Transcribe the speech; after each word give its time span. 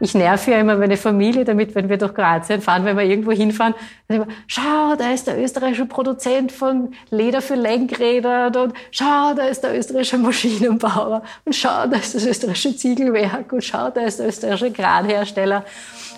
ich 0.00 0.14
nerv 0.14 0.46
ja 0.46 0.58
immer 0.58 0.76
meine 0.76 0.96
Familie 0.96 1.44
damit, 1.44 1.74
wenn 1.74 1.88
wir 1.88 1.96
durch 1.96 2.14
Kroatien 2.14 2.60
fahren, 2.60 2.84
wenn 2.84 2.96
wir 2.96 3.04
irgendwo 3.04 3.32
hinfahren, 3.32 3.74
immer, 4.08 4.26
schau, 4.46 4.94
da 4.96 5.12
ist 5.12 5.26
der 5.26 5.42
österreichische 5.42 5.86
Produzent 5.86 6.52
von 6.52 6.92
Leder 7.10 7.40
für 7.40 7.54
Lenkräder 7.54 8.46
und 8.62 8.74
schau, 8.90 9.34
da 9.34 9.46
ist 9.46 9.62
der 9.62 9.78
österreichische 9.78 10.18
Maschinenbauer 10.18 11.22
und 11.44 11.54
schau, 11.54 11.86
da 11.86 11.96
ist 11.96 12.14
das 12.14 12.26
österreichische 12.26 12.76
Ziegelwerk 12.76 13.52
und 13.52 13.64
schau, 13.64 13.90
da 13.90 14.02
ist 14.02 14.18
der 14.18 14.28
österreichische 14.28 14.72
Kranhersteller. 14.72 15.64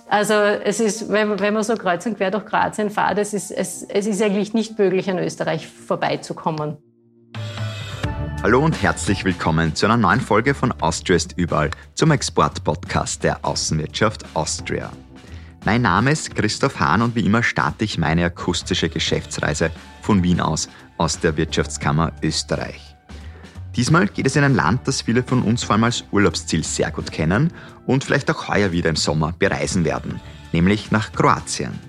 Also 0.09 0.35
es 0.35 0.81
ist, 0.81 1.11
wenn, 1.11 1.39
wenn 1.39 1.55
man 1.55 1.63
so 1.63 1.75
kreuz 1.75 2.07
und 2.07 2.17
quer 2.17 2.31
durch 2.31 2.47
Kroatien 2.47 2.91
fährt, 2.91 3.19
es 3.19 3.35
ist, 3.35 3.51
es, 3.51 3.83
es 3.83 4.07
ist 4.07 4.23
eigentlich 4.23 4.55
nicht 4.55 4.79
möglich, 4.79 5.11
an 5.11 5.19
Österreich 5.19 5.69
vorbeizukommen. 5.69 6.79
Hallo 8.41 8.65
und 8.65 8.81
herzlich 8.81 9.25
willkommen 9.25 9.75
zu 9.75 9.87
einer 9.87 9.97
neuen 9.97 10.21
Folge 10.21 10.55
von 10.55 10.71
Austria 10.81 11.17
ist 11.17 11.35
überall 11.37 11.73
zum 11.95 12.13
Export-Podcast 12.13 13.25
der 13.25 13.45
Außenwirtschaft 13.45 14.25
Austria. 14.35 14.93
Mein 15.65 15.83
Name 15.83 16.13
ist 16.13 16.37
Christoph 16.37 16.79
Hahn 16.79 17.03
und 17.03 17.17
wie 17.17 17.27
immer 17.27 17.43
starte 17.43 17.85
ich 17.85 17.99
meine 17.99 18.25
akustische 18.25 18.89
Geschäftsreise 18.89 19.73
von 20.03 20.23
Wien 20.23 20.41
aus, 20.41 20.69
aus 20.99 21.19
der 21.19 21.37
Wirtschaftskammer 21.37 22.13
Österreich. 22.23 22.97
Diesmal 23.75 24.07
geht 24.07 24.29
es 24.29 24.37
in 24.37 24.45
ein 24.45 24.55
Land, 24.55 24.87
das 24.87 25.03
viele 25.03 25.25
von 25.25 25.43
uns 25.43 25.65
vor 25.65 25.75
allem 25.75 25.85
als 25.85 26.05
Urlaubsziel 26.13 26.63
sehr 26.63 26.93
gut 26.93 27.11
kennen 27.11 27.53
und 27.87 28.05
vielleicht 28.05 28.31
auch 28.31 28.47
heuer 28.47 28.71
wieder 28.71 28.89
im 28.89 28.97
Sommer 28.97 29.35
bereisen 29.37 29.85
werden, 29.85 30.21
nämlich 30.53 30.93
nach 30.93 31.11
Kroatien. 31.11 31.88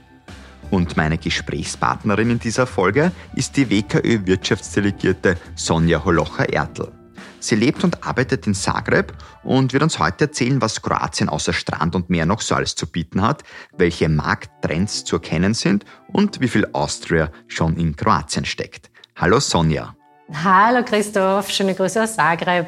Und 0.71 0.97
meine 0.97 1.17
Gesprächspartnerin 1.17 2.29
in 2.29 2.39
dieser 2.39 2.67
Folge 2.67 3.11
ist 3.35 3.57
die 3.57 3.69
WKÖ-Wirtschaftsdelegierte 3.69 5.37
Sonja 5.55 6.03
Holocher-Ertl. 6.05 6.91
Sie 7.39 7.55
lebt 7.55 7.83
und 7.83 8.03
arbeitet 8.05 8.45
in 8.47 8.53
Zagreb 8.53 9.13
und 9.43 9.73
wird 9.73 9.81
uns 9.81 9.97
heute 9.97 10.25
erzählen, 10.25 10.61
was 10.61 10.81
Kroatien 10.81 11.29
außer 11.29 11.53
Strand 11.53 11.95
und 11.95 12.09
Meer 12.09 12.25
noch 12.25 12.41
so 12.41 12.53
alles 12.53 12.75
zu 12.75 12.85
bieten 12.85 13.21
hat, 13.21 13.43
welche 13.77 14.09
Markttrends 14.09 15.05
zu 15.05 15.15
erkennen 15.15 15.53
sind 15.53 15.85
und 16.07 16.41
wie 16.41 16.49
viel 16.49 16.67
Austria 16.73 17.31
schon 17.47 17.77
in 17.77 17.95
Kroatien 17.95 18.45
steckt. 18.45 18.91
Hallo 19.15 19.39
Sonja. 19.39 19.95
Hallo 20.31 20.83
Christoph, 20.83 21.49
schöne 21.49 21.73
Grüße 21.73 22.03
aus 22.03 22.15
Zagreb. 22.15 22.67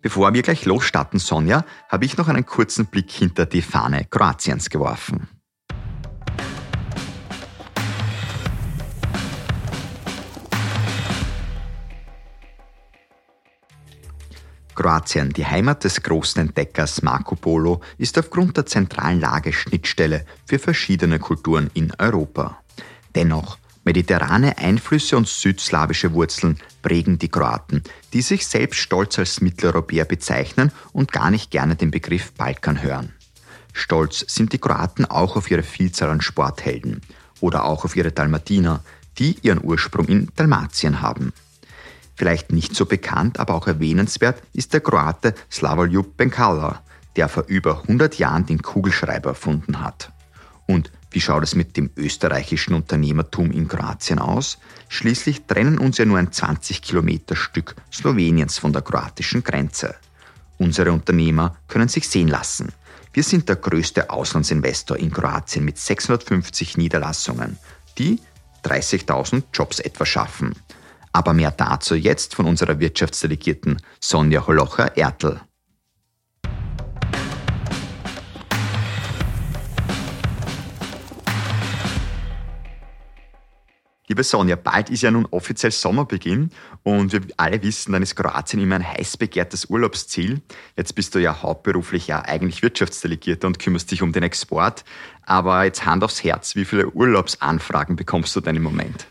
Bevor 0.00 0.34
wir 0.34 0.42
gleich 0.42 0.64
losstarten, 0.64 1.18
Sonja, 1.18 1.64
habe 1.88 2.04
ich 2.04 2.16
noch 2.16 2.28
einen 2.28 2.44
kurzen 2.44 2.86
Blick 2.86 3.10
hinter 3.10 3.46
die 3.46 3.62
Fahne 3.62 4.04
Kroatiens 4.04 4.68
geworfen. 4.68 5.28
Kroatien, 14.74 15.30
die 15.30 15.46
Heimat 15.46 15.84
des 15.84 16.02
großen 16.02 16.40
Entdeckers 16.40 17.02
Marco 17.02 17.36
Polo, 17.36 17.80
ist 17.98 18.18
aufgrund 18.18 18.56
der 18.56 18.66
zentralen 18.66 19.20
Lage 19.20 19.52
Schnittstelle 19.52 20.24
für 20.46 20.58
verschiedene 20.58 21.18
Kulturen 21.18 21.70
in 21.74 21.92
Europa. 21.98 22.58
Dennoch, 23.14 23.58
mediterrane 23.84 24.58
Einflüsse 24.58 25.16
und 25.16 25.28
südslawische 25.28 26.12
Wurzeln 26.12 26.58
prägen 26.82 27.18
die 27.18 27.28
Kroaten, 27.28 27.82
die 28.12 28.22
sich 28.22 28.46
selbst 28.46 28.80
stolz 28.80 29.18
als 29.18 29.40
Mitteleuropäer 29.40 30.04
bezeichnen 30.04 30.72
und 30.92 31.12
gar 31.12 31.30
nicht 31.30 31.50
gerne 31.50 31.76
den 31.76 31.90
Begriff 31.90 32.32
Balkan 32.32 32.82
hören. 32.82 33.12
Stolz 33.72 34.24
sind 34.28 34.52
die 34.52 34.58
Kroaten 34.58 35.04
auch 35.04 35.36
auf 35.36 35.50
ihre 35.50 35.62
Vielzahl 35.62 36.10
an 36.10 36.20
Sporthelden 36.20 37.00
oder 37.40 37.64
auch 37.64 37.84
auf 37.84 37.96
ihre 37.96 38.12
Dalmatiner, 38.12 38.82
die 39.18 39.36
ihren 39.42 39.62
Ursprung 39.62 40.06
in 40.06 40.30
Dalmatien 40.34 41.00
haben. 41.00 41.32
Vielleicht 42.16 42.52
nicht 42.52 42.74
so 42.74 42.86
bekannt, 42.86 43.40
aber 43.40 43.54
auch 43.54 43.66
erwähnenswert 43.66 44.42
ist 44.52 44.72
der 44.72 44.80
Kroate 44.80 45.34
Slavoljub 45.50 46.16
Benkala, 46.16 46.82
der 47.16 47.28
vor 47.28 47.44
über 47.46 47.82
100 47.82 48.18
Jahren 48.18 48.46
den 48.46 48.62
Kugelschreiber 48.62 49.30
erfunden 49.30 49.80
hat. 49.80 50.12
Und 50.66 50.90
wie 51.10 51.20
schaut 51.20 51.44
es 51.44 51.54
mit 51.54 51.76
dem 51.76 51.90
österreichischen 51.96 52.74
Unternehmertum 52.74 53.52
in 53.52 53.68
Kroatien 53.68 54.18
aus? 54.18 54.58
Schließlich 54.88 55.44
trennen 55.46 55.78
uns 55.78 55.98
ja 55.98 56.04
nur 56.04 56.18
ein 56.18 56.32
20 56.32 56.82
Kilometer 56.82 57.36
Stück 57.36 57.76
Sloweniens 57.92 58.58
von 58.58 58.72
der 58.72 58.82
kroatischen 58.82 59.44
Grenze. 59.44 59.94
Unsere 60.58 60.92
Unternehmer 60.92 61.56
können 61.68 61.88
sich 61.88 62.08
sehen 62.08 62.28
lassen. 62.28 62.72
Wir 63.12 63.22
sind 63.22 63.48
der 63.48 63.56
größte 63.56 64.10
Auslandsinvestor 64.10 64.96
in 64.96 65.12
Kroatien 65.12 65.64
mit 65.64 65.78
650 65.78 66.76
Niederlassungen, 66.76 67.58
die 67.96 68.18
30.000 68.64 69.44
Jobs 69.52 69.78
etwa 69.78 70.04
schaffen. 70.04 70.54
Aber 71.14 71.32
mehr 71.32 71.52
dazu 71.52 71.94
jetzt 71.94 72.34
von 72.34 72.44
unserer 72.44 72.80
Wirtschaftsdelegierten 72.80 73.80
Sonja 74.00 74.44
Holocher-Ertl. 74.44 75.40
Liebe 84.08 84.24
Sonja, 84.24 84.56
bald 84.56 84.90
ist 84.90 85.02
ja 85.02 85.12
nun 85.12 85.26
offiziell 85.30 85.70
Sommerbeginn 85.70 86.50
und 86.82 87.12
wir 87.12 87.22
alle 87.36 87.62
wissen, 87.62 87.92
dann 87.92 88.02
ist 88.02 88.16
Kroatien 88.16 88.60
immer 88.60 88.74
ein 88.74 88.86
heiß 88.86 89.16
begehrtes 89.16 89.66
Urlaubsziel. 89.66 90.42
Jetzt 90.76 90.96
bist 90.96 91.14
du 91.14 91.20
ja 91.20 91.42
hauptberuflich 91.42 92.08
ja 92.08 92.22
eigentlich 92.24 92.62
Wirtschaftsdelegierter 92.62 93.46
und 93.46 93.60
kümmerst 93.60 93.92
dich 93.92 94.02
um 94.02 94.12
den 94.12 94.24
Export. 94.24 94.84
Aber 95.22 95.62
jetzt 95.62 95.86
Hand 95.86 96.02
aufs 96.02 96.24
Herz, 96.24 96.56
wie 96.56 96.64
viele 96.64 96.90
Urlaubsanfragen 96.90 97.94
bekommst 97.94 98.34
du 98.34 98.40
denn 98.40 98.56
im 98.56 98.64
Moment? 98.64 99.06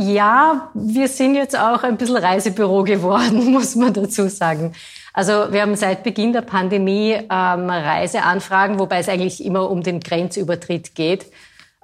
Ja, 0.00 0.70
wir 0.74 1.08
sind 1.08 1.34
jetzt 1.34 1.58
auch 1.58 1.82
ein 1.82 1.96
bisschen 1.96 2.18
Reisebüro 2.18 2.84
geworden, 2.84 3.46
muss 3.50 3.74
man 3.74 3.92
dazu 3.92 4.28
sagen. 4.28 4.72
Also 5.12 5.50
wir 5.50 5.60
haben 5.62 5.74
seit 5.74 6.04
Beginn 6.04 6.32
der 6.32 6.42
Pandemie 6.42 7.14
ähm, 7.14 7.68
Reiseanfragen, 7.68 8.78
wobei 8.78 9.00
es 9.00 9.08
eigentlich 9.08 9.44
immer 9.44 9.68
um 9.68 9.82
den 9.82 9.98
Grenzübertritt 9.98 10.94
geht, 10.94 11.26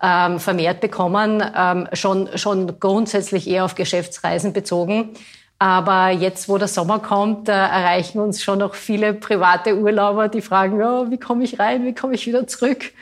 ähm, 0.00 0.38
vermehrt 0.38 0.80
bekommen, 0.80 1.42
ähm, 1.56 1.88
schon, 1.92 2.28
schon 2.38 2.78
grundsätzlich 2.78 3.48
eher 3.48 3.64
auf 3.64 3.75
Geschäftsreisen 3.75 4.52
bezogen. 4.52 5.10
Aber 5.58 6.10
jetzt, 6.10 6.48
wo 6.48 6.56
der 6.56 6.69
Sommer 6.69 7.00
kommt, 7.00 7.48
äh, 7.48 7.52
erreichen 7.52 8.20
uns 8.20 8.44
schon 8.44 8.60
noch 8.60 8.76
viele 8.76 9.12
private 9.14 9.76
Urlauber, 9.76 10.28
die 10.28 10.41
fragen, 10.41 10.81
oh, 10.81 11.10
wie 11.10 11.19
komme 11.19 11.42
ich 11.42 11.58
rein, 11.58 11.84
wie 11.84 11.94
komme 11.94 12.14
ich 12.14 12.28
wieder 12.28 12.46
zurück? 12.46 12.92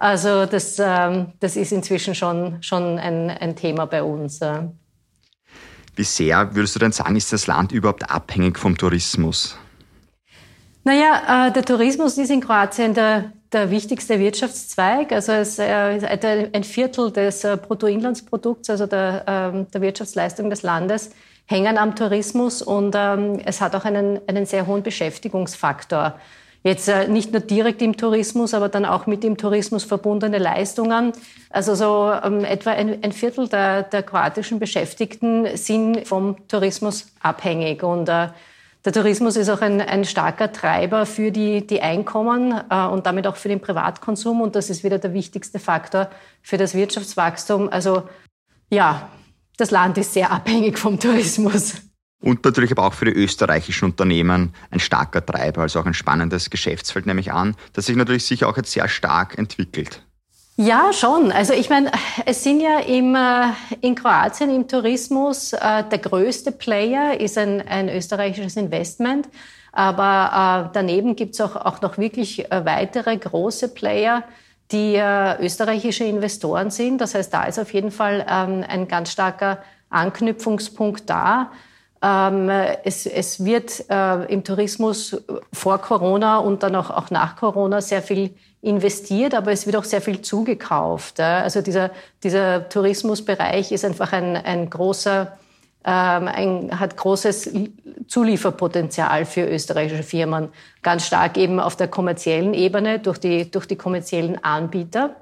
Also 0.00 0.46
das, 0.46 0.78
ähm, 0.78 1.34
das 1.40 1.56
ist 1.56 1.72
inzwischen 1.72 2.14
schon, 2.14 2.62
schon 2.62 2.98
ein, 2.98 3.30
ein 3.30 3.54
Thema 3.54 3.86
bei 3.86 4.02
uns. 4.02 4.40
Wie 5.94 6.04
sehr 6.04 6.54
würdest 6.54 6.74
du 6.74 6.78
denn 6.78 6.92
sagen, 6.92 7.16
ist 7.16 7.32
das 7.34 7.46
Land 7.46 7.72
überhaupt 7.72 8.10
abhängig 8.10 8.58
vom 8.58 8.78
Tourismus? 8.78 9.58
Naja, 10.84 11.48
äh, 11.48 11.52
der 11.52 11.62
Tourismus 11.62 12.16
ist 12.16 12.30
in 12.30 12.40
Kroatien 12.40 12.94
der, 12.94 13.32
der 13.52 13.70
wichtigste 13.70 14.18
Wirtschaftszweig. 14.18 15.12
Also 15.12 15.32
es 15.32 15.58
äh, 15.58 15.98
ist 15.98 16.04
ein 16.04 16.64
Viertel 16.64 17.12
des 17.12 17.44
äh, 17.44 17.58
Bruttoinlandsprodukts, 17.60 18.70
also 18.70 18.86
der, 18.86 19.24
ähm, 19.26 19.66
der 19.70 19.82
Wirtschaftsleistung 19.82 20.48
des 20.48 20.62
Landes, 20.62 21.10
hängen 21.44 21.76
am 21.76 21.94
Tourismus 21.94 22.62
und 22.62 22.94
ähm, 22.96 23.38
es 23.44 23.60
hat 23.60 23.74
auch 23.74 23.84
einen, 23.84 24.20
einen 24.26 24.46
sehr 24.46 24.66
hohen 24.66 24.82
Beschäftigungsfaktor. 24.82 26.18
Jetzt 26.62 26.88
äh, 26.88 27.08
nicht 27.08 27.32
nur 27.32 27.40
direkt 27.40 27.80
im 27.80 27.96
Tourismus, 27.96 28.52
aber 28.52 28.68
dann 28.68 28.84
auch 28.84 29.06
mit 29.06 29.22
dem 29.22 29.38
Tourismus 29.38 29.84
verbundene 29.84 30.38
Leistungen. 30.38 31.12
Also 31.48 31.74
so 31.74 32.12
ähm, 32.22 32.44
etwa 32.44 32.72
ein, 32.72 33.02
ein 33.02 33.12
Viertel 33.12 33.48
der, 33.48 33.82
der, 33.84 34.02
kroatischen 34.02 34.58
Beschäftigten 34.58 35.56
sind 35.56 36.06
vom 36.06 36.36
Tourismus 36.48 37.06
abhängig. 37.20 37.82
Und 37.82 38.10
äh, 38.10 38.28
der 38.84 38.92
Tourismus 38.92 39.36
ist 39.36 39.48
auch 39.48 39.62
ein, 39.62 39.80
ein 39.80 40.04
starker 40.04 40.52
Treiber 40.52 41.06
für 41.06 41.30
die, 41.30 41.66
die 41.66 41.80
Einkommen 41.80 42.60
äh, 42.68 42.86
und 42.86 43.06
damit 43.06 43.26
auch 43.26 43.36
für 43.36 43.48
den 43.48 43.60
Privatkonsum. 43.60 44.42
Und 44.42 44.54
das 44.54 44.68
ist 44.68 44.84
wieder 44.84 44.98
der 44.98 45.14
wichtigste 45.14 45.58
Faktor 45.58 46.10
für 46.42 46.58
das 46.58 46.74
Wirtschaftswachstum. 46.74 47.70
Also 47.70 48.02
ja, 48.68 49.08
das 49.56 49.70
Land 49.70 49.96
ist 49.96 50.12
sehr 50.12 50.30
abhängig 50.30 50.78
vom 50.78 51.00
Tourismus. 51.00 51.89
Und 52.20 52.44
natürlich 52.44 52.70
aber 52.70 52.84
auch 52.84 52.92
für 52.92 53.06
die 53.06 53.12
österreichischen 53.12 53.86
Unternehmen 53.86 54.52
ein 54.70 54.80
starker 54.80 55.24
Treiber, 55.24 55.62
also 55.62 55.80
auch 55.80 55.86
ein 55.86 55.94
spannendes 55.94 56.50
Geschäftsfeld, 56.50 57.06
nehme 57.06 57.20
ich 57.20 57.32
an, 57.32 57.56
das 57.72 57.86
sich 57.86 57.96
natürlich 57.96 58.26
sicher 58.26 58.48
auch 58.48 58.56
jetzt 58.56 58.72
sehr 58.72 58.88
stark 58.88 59.38
entwickelt. 59.38 60.02
Ja, 60.56 60.92
schon. 60.92 61.32
Also 61.32 61.54
ich 61.54 61.70
meine, 61.70 61.90
es 62.26 62.44
sind 62.44 62.60
ja 62.60 62.80
im, 62.80 63.14
äh, 63.14 63.46
in 63.80 63.94
Kroatien 63.94 64.54
im 64.54 64.68
Tourismus 64.68 65.54
äh, 65.54 65.84
der 65.90 65.98
größte 65.98 66.52
Player 66.52 67.18
ist 67.18 67.38
ein, 67.38 67.66
ein 67.66 67.88
österreichisches 67.88 68.56
Investment. 68.56 69.26
Aber 69.72 70.66
äh, 70.66 70.70
daneben 70.74 71.16
gibt 71.16 71.32
es 71.32 71.40
auch, 71.40 71.56
auch 71.56 71.80
noch 71.80 71.96
wirklich 71.96 72.52
äh, 72.52 72.64
weitere 72.66 73.16
große 73.16 73.68
Player, 73.68 74.24
die 74.70 74.96
österreichische 74.96 76.04
Investoren 76.04 76.70
sind. 76.70 77.00
Das 77.00 77.16
heißt, 77.16 77.34
da 77.34 77.44
ist 77.44 77.58
auf 77.58 77.74
jeden 77.74 77.90
Fall 77.90 78.24
ähm, 78.28 78.64
ein 78.68 78.86
ganz 78.86 79.10
starker 79.10 79.58
Anknüpfungspunkt 79.88 81.10
da. 81.10 81.50
Ähm, 82.02 82.48
es, 82.84 83.04
es, 83.06 83.44
wird 83.44 83.84
äh, 83.90 84.32
im 84.32 84.42
Tourismus 84.42 85.22
vor 85.52 85.78
Corona 85.78 86.38
und 86.38 86.62
dann 86.62 86.74
auch, 86.76 86.90
auch, 86.90 87.10
nach 87.10 87.36
Corona 87.36 87.80
sehr 87.82 88.02
viel 88.02 88.34
investiert, 88.62 89.34
aber 89.34 89.52
es 89.52 89.66
wird 89.66 89.76
auch 89.76 89.84
sehr 89.84 90.00
viel 90.00 90.22
zugekauft. 90.22 91.20
Also 91.20 91.60
dieser, 91.60 91.90
dieser 92.22 92.68
Tourismusbereich 92.68 93.72
ist 93.72 93.84
einfach 93.84 94.12
ein, 94.12 94.36
ein 94.36 94.70
großer 94.70 95.38
ähm, 95.82 96.28
ein, 96.28 96.78
hat 96.78 96.96
großes 96.96 97.52
Zulieferpotenzial 98.06 99.24
für 99.24 99.46
österreichische 99.46 100.02
Firmen, 100.02 100.50
ganz 100.82 101.06
stark 101.06 101.38
eben 101.38 101.58
auf 101.58 101.74
der 101.74 101.88
kommerziellen 101.88 102.52
Ebene 102.52 102.98
durch 102.98 103.18
die, 103.18 103.50
durch 103.50 103.66
die 103.66 103.76
kommerziellen 103.76 104.42
Anbieter. 104.44 105.16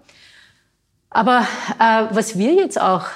Aber 1.11 1.47
äh, 1.79 2.07
was 2.11 2.39
wir 2.39 2.55
jetzt 2.55 2.81
auch 2.81 3.07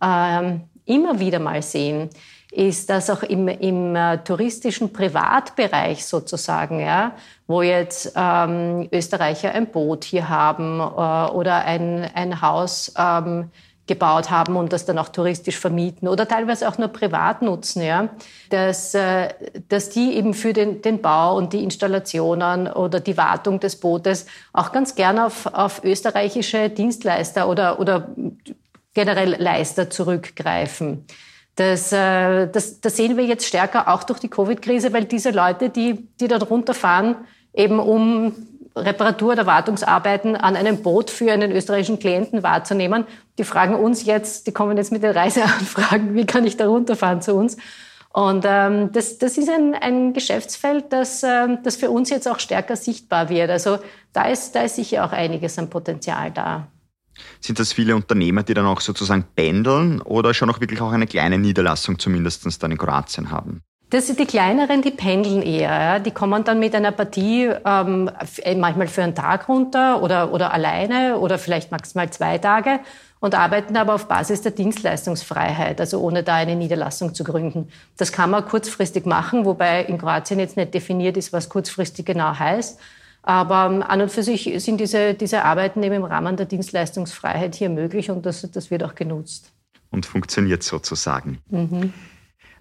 äh, 0.00 0.58
immer 0.84 1.18
wieder 1.18 1.40
mal 1.40 1.60
sehen, 1.62 2.08
ist, 2.52 2.90
dass 2.90 3.08
auch 3.08 3.22
im, 3.22 3.48
im 3.48 3.96
äh, 3.96 4.18
touristischen 4.18 4.92
Privatbereich 4.92 6.04
sozusagen, 6.04 6.80
ja, 6.80 7.12
wo 7.46 7.62
jetzt 7.62 8.12
ähm, 8.14 8.88
Österreicher 8.92 9.52
ein 9.52 9.68
Boot 9.68 10.04
hier 10.04 10.28
haben 10.28 10.78
äh, 10.78 11.32
oder 11.32 11.64
ein, 11.64 12.10
ein 12.14 12.42
Haus 12.42 12.92
ähm, 12.98 13.50
gebaut 13.86 14.30
haben 14.30 14.56
und 14.56 14.72
das 14.72 14.84
dann 14.84 14.98
auch 14.98 15.08
touristisch 15.08 15.58
vermieten 15.58 16.06
oder 16.08 16.28
teilweise 16.28 16.68
auch 16.68 16.76
nur 16.76 16.88
privat 16.88 17.40
nutzen, 17.40 17.82
ja, 17.82 18.10
dass, 18.50 18.94
äh, 18.94 19.30
dass 19.70 19.88
die 19.88 20.12
eben 20.12 20.34
für 20.34 20.52
den, 20.52 20.82
den 20.82 21.00
Bau 21.00 21.36
und 21.36 21.54
die 21.54 21.64
Installationen 21.64 22.68
oder 22.68 23.00
die 23.00 23.16
Wartung 23.16 23.60
des 23.60 23.76
Bootes 23.76 24.26
auch 24.52 24.72
ganz 24.72 24.94
gern 24.94 25.18
auf, 25.18 25.46
auf 25.46 25.82
österreichische 25.84 26.68
Dienstleister 26.68 27.48
oder, 27.48 27.80
oder 27.80 28.10
generell 28.92 29.36
Leister 29.40 29.88
zurückgreifen. 29.88 31.06
Das, 31.56 31.92
äh, 31.92 32.48
das, 32.48 32.80
das 32.80 32.96
sehen 32.96 33.16
wir 33.16 33.24
jetzt 33.24 33.46
stärker 33.46 33.88
auch 33.88 34.04
durch 34.04 34.20
die 34.20 34.28
Covid-Krise, 34.28 34.92
weil 34.92 35.04
diese 35.04 35.30
Leute, 35.30 35.68
die, 35.68 36.08
die 36.18 36.28
dort 36.28 36.48
runterfahren, 36.48 37.16
eben 37.52 37.78
um 37.78 38.34
Reparatur- 38.74 39.32
oder 39.32 39.46
Wartungsarbeiten 39.46 40.34
an 40.34 40.56
einem 40.56 40.82
Boot 40.82 41.10
für 41.10 41.30
einen 41.30 41.52
österreichischen 41.52 41.98
Klienten 41.98 42.42
wahrzunehmen. 42.42 43.04
Die 43.38 43.44
fragen 43.44 43.74
uns 43.74 44.04
jetzt, 44.06 44.46
die 44.46 44.52
kommen 44.52 44.76
jetzt 44.78 44.92
mit 44.92 45.02
den 45.02 45.12
Reiseanfragen, 45.12 46.14
wie 46.14 46.24
kann 46.24 46.46
ich 46.46 46.56
da 46.56 46.66
runterfahren 46.66 47.20
zu 47.20 47.34
uns? 47.34 47.58
Und 48.12 48.44
ähm, 48.46 48.92
das, 48.92 49.18
das 49.18 49.38
ist 49.38 49.48
ein, 49.48 49.74
ein 49.74 50.12
Geschäftsfeld, 50.12 50.86
das, 50.90 51.22
ähm, 51.22 51.58
das 51.62 51.76
für 51.76 51.90
uns 51.90 52.10
jetzt 52.10 52.28
auch 52.28 52.38
stärker 52.38 52.76
sichtbar 52.76 53.30
wird. 53.30 53.50
Also 53.50 53.78
da 54.12 54.24
ist, 54.24 54.54
da 54.54 54.62
ist 54.62 54.76
sicher 54.76 55.04
auch 55.04 55.12
einiges 55.12 55.58
an 55.58 55.70
Potenzial 55.70 56.30
da. 56.30 56.66
Sind 57.40 57.58
das 57.58 57.72
viele 57.72 57.96
Unternehmer, 57.96 58.42
die 58.42 58.54
dann 58.54 58.66
auch 58.66 58.80
sozusagen 58.80 59.24
pendeln 59.34 60.00
oder 60.00 60.34
schon 60.34 60.50
auch 60.50 60.60
wirklich 60.60 60.80
auch 60.80 60.92
eine 60.92 61.06
kleine 61.06 61.38
Niederlassung 61.38 61.98
zumindest 61.98 62.62
dann 62.62 62.70
in 62.70 62.78
Kroatien 62.78 63.30
haben? 63.30 63.62
Das 63.92 64.06
sind 64.06 64.18
die 64.18 64.24
kleineren, 64.24 64.80
die 64.80 64.90
pendeln 64.90 65.42
eher. 65.42 65.68
Ja. 65.68 65.98
Die 65.98 66.12
kommen 66.12 66.44
dann 66.44 66.58
mit 66.58 66.74
einer 66.74 66.92
Partie 66.92 67.50
ähm, 67.62 68.10
äh, 68.42 68.54
manchmal 68.54 68.86
für 68.86 69.02
einen 69.02 69.14
Tag 69.14 69.50
runter 69.50 70.02
oder, 70.02 70.32
oder 70.32 70.54
alleine 70.54 71.18
oder 71.18 71.38
vielleicht 71.38 71.70
maximal 71.70 72.08
zwei 72.08 72.38
Tage 72.38 72.80
und 73.20 73.34
arbeiten 73.34 73.76
aber 73.76 73.94
auf 73.94 74.08
Basis 74.08 74.40
der 74.40 74.52
Dienstleistungsfreiheit, 74.52 75.78
also 75.78 76.00
ohne 76.00 76.22
da 76.22 76.36
eine 76.36 76.56
Niederlassung 76.56 77.14
zu 77.14 77.22
gründen. 77.22 77.68
Das 77.98 78.12
kann 78.12 78.30
man 78.30 78.46
kurzfristig 78.46 79.04
machen, 79.04 79.44
wobei 79.44 79.84
in 79.84 79.98
Kroatien 79.98 80.40
jetzt 80.40 80.56
nicht 80.56 80.72
definiert 80.72 81.18
ist, 81.18 81.34
was 81.34 81.50
kurzfristig 81.50 82.06
genau 82.06 82.38
heißt. 82.38 82.80
Aber 83.22 83.88
an 83.88 84.00
und 84.00 84.10
für 84.10 84.22
sich 84.22 84.52
sind 84.58 84.80
diese, 84.80 85.14
diese 85.14 85.44
Arbeiten 85.44 85.82
eben 85.82 85.94
im 85.94 86.04
Rahmen 86.04 86.36
der 86.36 86.46
Dienstleistungsfreiheit 86.46 87.54
hier 87.54 87.70
möglich 87.70 88.10
und 88.10 88.26
das, 88.26 88.48
das 88.50 88.70
wird 88.70 88.82
auch 88.82 88.94
genutzt. 88.94 89.52
Und 89.90 90.06
funktioniert 90.06 90.62
sozusagen. 90.62 91.38
Mhm. 91.48 91.92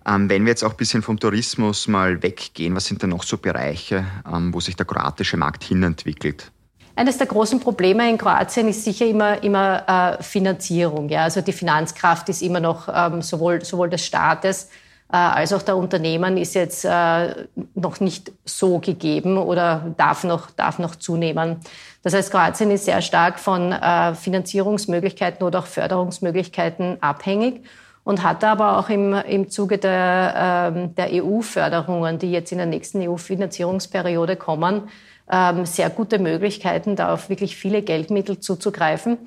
Ähm, 0.06 0.30
wenn 0.30 0.44
wir 0.46 0.50
jetzt 0.50 0.64
auch 0.64 0.72
ein 0.72 0.78
bisschen 0.78 1.02
vom 1.02 1.20
Tourismus 1.20 1.88
mal 1.88 2.22
weggehen, 2.22 2.76
was 2.76 2.86
sind 2.86 3.02
denn 3.02 3.12
noch 3.12 3.24
so 3.24 3.38
Bereiche, 3.38 4.06
ähm, 4.32 4.54
wo 4.54 4.60
sich 4.60 4.76
der 4.76 4.86
kroatische 4.86 5.38
Markt 5.38 5.64
hinentwickelt? 5.64 6.52
Eines 6.96 7.18
der 7.18 7.28
großen 7.28 7.60
Probleme 7.60 8.10
in 8.10 8.18
Kroatien 8.18 8.68
ist 8.68 8.84
sicher 8.84 9.06
immer, 9.06 9.42
immer 9.44 10.18
äh, 10.20 10.24
Finanzierung. 10.24 11.08
Ja? 11.10 11.24
Also 11.24 11.42
die 11.42 11.54
Finanzkraft 11.54 12.30
ist 12.30 12.42
immer 12.42 12.60
noch 12.60 12.90
ähm, 12.94 13.22
sowohl, 13.22 13.64
sowohl 13.64 13.90
des 13.90 14.06
Staates 14.06 14.70
als 15.18 15.54
auch 15.54 15.62
der 15.62 15.76
Unternehmen 15.76 16.38
ist 16.38 16.56
jetzt 16.56 16.86
äh, 16.86 17.48
noch 17.76 18.00
nicht 18.00 18.32
so 18.46 18.80
gegeben 18.80 19.38
oder 19.38 19.94
darf 19.98 20.24
noch, 20.24 20.52
darf 20.52 20.80
noch 20.80 20.96
zunehmen. 20.96 21.58
Das 22.04 22.14
heißt, 22.14 22.32
Kroatien 22.32 22.72
ist 22.72 22.86
sehr 22.86 23.02
stark 23.02 23.40
von 23.40 23.72
äh, 23.72 24.16
Finanzierungsmöglichkeiten 24.16 25.46
oder 25.46 25.60
auch 25.60 25.68
Förderungsmöglichkeiten 25.68 26.98
abhängig 27.02 27.64
und 28.04 28.24
hat 28.24 28.44
aber 28.44 28.78
auch 28.80 28.90
im, 28.90 29.14
im 29.14 29.50
Zuge 29.50 29.78
der, 29.78 30.72
ähm, 30.74 30.96
der 30.96 31.10
EU-Förderungen, 31.12 32.18
die 32.18 32.32
jetzt 32.32 32.52
in 32.52 32.58
der 32.58 32.68
nächsten 32.68 33.02
EU-Finanzierungsperiode 33.08 34.36
kommen, 34.36 34.90
ähm, 35.32 35.66
sehr 35.66 35.90
gute 35.90 36.20
Möglichkeiten, 36.20 36.96
da 36.96 37.14
auf 37.14 37.30
wirklich 37.30 37.56
viele 37.56 37.82
Geldmittel 37.82 38.40
zuzugreifen. 38.40 39.18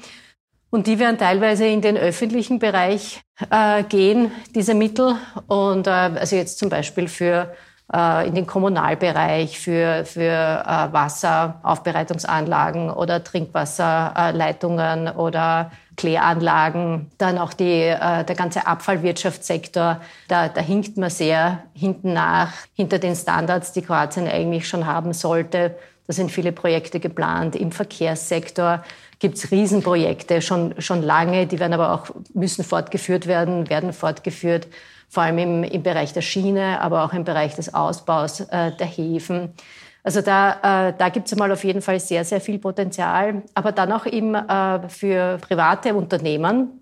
Und 0.74 0.88
die 0.88 0.98
werden 0.98 1.18
teilweise 1.18 1.68
in 1.68 1.82
den 1.82 1.96
öffentlichen 1.96 2.58
Bereich 2.58 3.22
äh, 3.48 3.84
gehen, 3.84 4.32
diese 4.56 4.74
Mittel. 4.74 5.14
Und 5.46 5.86
äh, 5.86 5.90
also 5.90 6.34
jetzt 6.34 6.58
zum 6.58 6.68
Beispiel 6.68 7.06
für 7.06 7.54
äh, 7.94 8.26
in 8.26 8.34
den 8.34 8.44
Kommunalbereich, 8.44 9.56
für, 9.56 10.04
für 10.04 10.32
äh, 10.66 10.92
Wasseraufbereitungsanlagen 10.92 12.90
oder 12.90 13.22
Trinkwasserleitungen 13.22 15.10
oder 15.10 15.70
Kläranlagen, 15.96 17.08
dann 17.18 17.38
auch 17.38 17.52
die, 17.52 17.82
äh, 17.82 18.24
der 18.24 18.34
ganze 18.34 18.66
Abfallwirtschaftssektor, 18.66 20.00
da, 20.26 20.48
da 20.48 20.60
hinkt 20.60 20.96
man 20.96 21.10
sehr 21.10 21.60
hinten 21.74 22.14
nach, 22.14 22.52
hinter 22.74 22.98
den 22.98 23.14
Standards, 23.14 23.70
die 23.70 23.82
Kroatien 23.82 24.26
eigentlich 24.26 24.66
schon 24.66 24.86
haben 24.86 25.12
sollte. 25.12 25.76
Da 26.08 26.12
sind 26.12 26.32
viele 26.32 26.50
Projekte 26.50 26.98
geplant. 26.98 27.54
Im 27.54 27.70
Verkehrssektor 27.70 28.82
gibt 29.24 29.38
es 29.38 29.50
Riesenprojekte 29.50 30.42
schon, 30.42 30.74
schon 30.82 31.00
lange, 31.00 31.46
die 31.46 31.58
werden 31.58 31.72
aber 31.72 31.94
auch, 31.94 32.10
müssen 32.34 32.62
fortgeführt 32.62 33.26
werden, 33.26 33.70
werden 33.70 33.94
fortgeführt, 33.94 34.68
vor 35.08 35.22
allem 35.22 35.38
im, 35.38 35.64
im 35.64 35.82
Bereich 35.82 36.12
der 36.12 36.20
Schiene, 36.20 36.78
aber 36.82 37.04
auch 37.04 37.14
im 37.14 37.24
Bereich 37.24 37.54
des 37.54 37.72
Ausbaus 37.72 38.40
äh, 38.40 38.72
der 38.76 38.86
Häfen. 38.86 39.54
Also 40.02 40.20
da, 40.20 40.88
äh, 40.88 40.92
da 40.98 41.08
gibt 41.08 41.26
es 41.26 41.38
mal 41.38 41.50
auf 41.50 41.64
jeden 41.64 41.80
Fall 41.80 42.00
sehr, 42.00 42.22
sehr 42.26 42.42
viel 42.42 42.58
Potenzial. 42.58 43.44
Aber 43.54 43.72
dann 43.72 43.92
auch 43.92 44.04
eben 44.04 44.34
äh, 44.34 44.90
für 44.90 45.38
private 45.38 45.94
Unternehmen, 45.94 46.78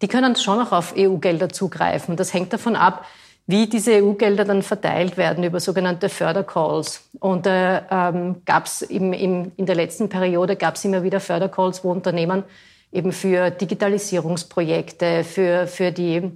die 0.00 0.08
können 0.08 0.36
schon 0.36 0.60
auch 0.60 0.72
auf 0.72 0.94
EU-Gelder 0.96 1.50
zugreifen. 1.50 2.16
Das 2.16 2.32
hängt 2.32 2.50
davon 2.54 2.76
ab, 2.76 3.04
wie 3.48 3.66
diese 3.66 4.02
EU-Gelder 4.02 4.44
dann 4.44 4.62
verteilt 4.62 5.16
werden 5.16 5.42
über 5.42 5.58
sogenannte 5.58 6.10
Fördercalls. 6.10 7.08
Und 7.18 7.46
äh, 7.46 7.80
ähm, 7.90 8.42
gab 8.44 8.66
es 8.66 8.82
im, 8.82 9.14
in 9.14 9.52
der 9.56 9.74
letzten 9.74 10.10
Periode 10.10 10.54
gab 10.54 10.74
es 10.74 10.84
immer 10.84 11.02
wieder 11.02 11.18
Fördercalls, 11.18 11.82
wo 11.82 11.90
Unternehmen 11.90 12.44
eben 12.92 13.10
für 13.10 13.50
Digitalisierungsprojekte, 13.50 15.24
für, 15.24 15.66
für 15.66 15.92
die 15.92 16.30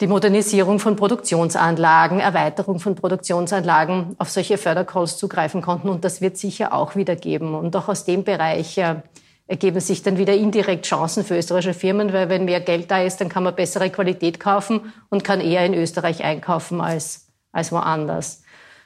die 0.00 0.08
Modernisierung 0.08 0.80
von 0.80 0.96
Produktionsanlagen, 0.96 2.18
Erweiterung 2.18 2.80
von 2.80 2.96
Produktionsanlagen 2.96 4.16
auf 4.18 4.30
solche 4.30 4.58
Fördercalls 4.58 5.16
zugreifen 5.16 5.62
konnten. 5.62 5.88
Und 5.88 6.04
das 6.04 6.20
wird 6.20 6.36
sicher 6.36 6.72
auch 6.72 6.96
wieder 6.96 7.14
geben. 7.14 7.54
Und 7.54 7.76
auch 7.76 7.88
aus 7.88 8.04
dem 8.04 8.24
Bereich 8.24 8.78
äh, 8.78 8.96
ergeben 9.46 9.80
sich 9.80 10.02
dann 10.02 10.18
wieder 10.18 10.34
indirekt 10.34 10.86
Chancen 10.86 11.24
für 11.24 11.36
österreichische 11.36 11.74
Firmen, 11.74 12.12
weil 12.12 12.28
wenn 12.28 12.44
mehr 12.44 12.60
Geld 12.60 12.90
da 12.90 13.02
ist, 13.02 13.20
dann 13.20 13.28
kann 13.28 13.42
man 13.42 13.54
bessere 13.54 13.90
Qualität 13.90 14.40
kaufen 14.40 14.92
und 15.10 15.24
kann 15.24 15.40
eher 15.40 15.66
in 15.66 15.74
Österreich 15.74 16.24
einkaufen 16.24 16.80
als, 16.80 17.28
als 17.52 17.72
woanders. 17.72 18.42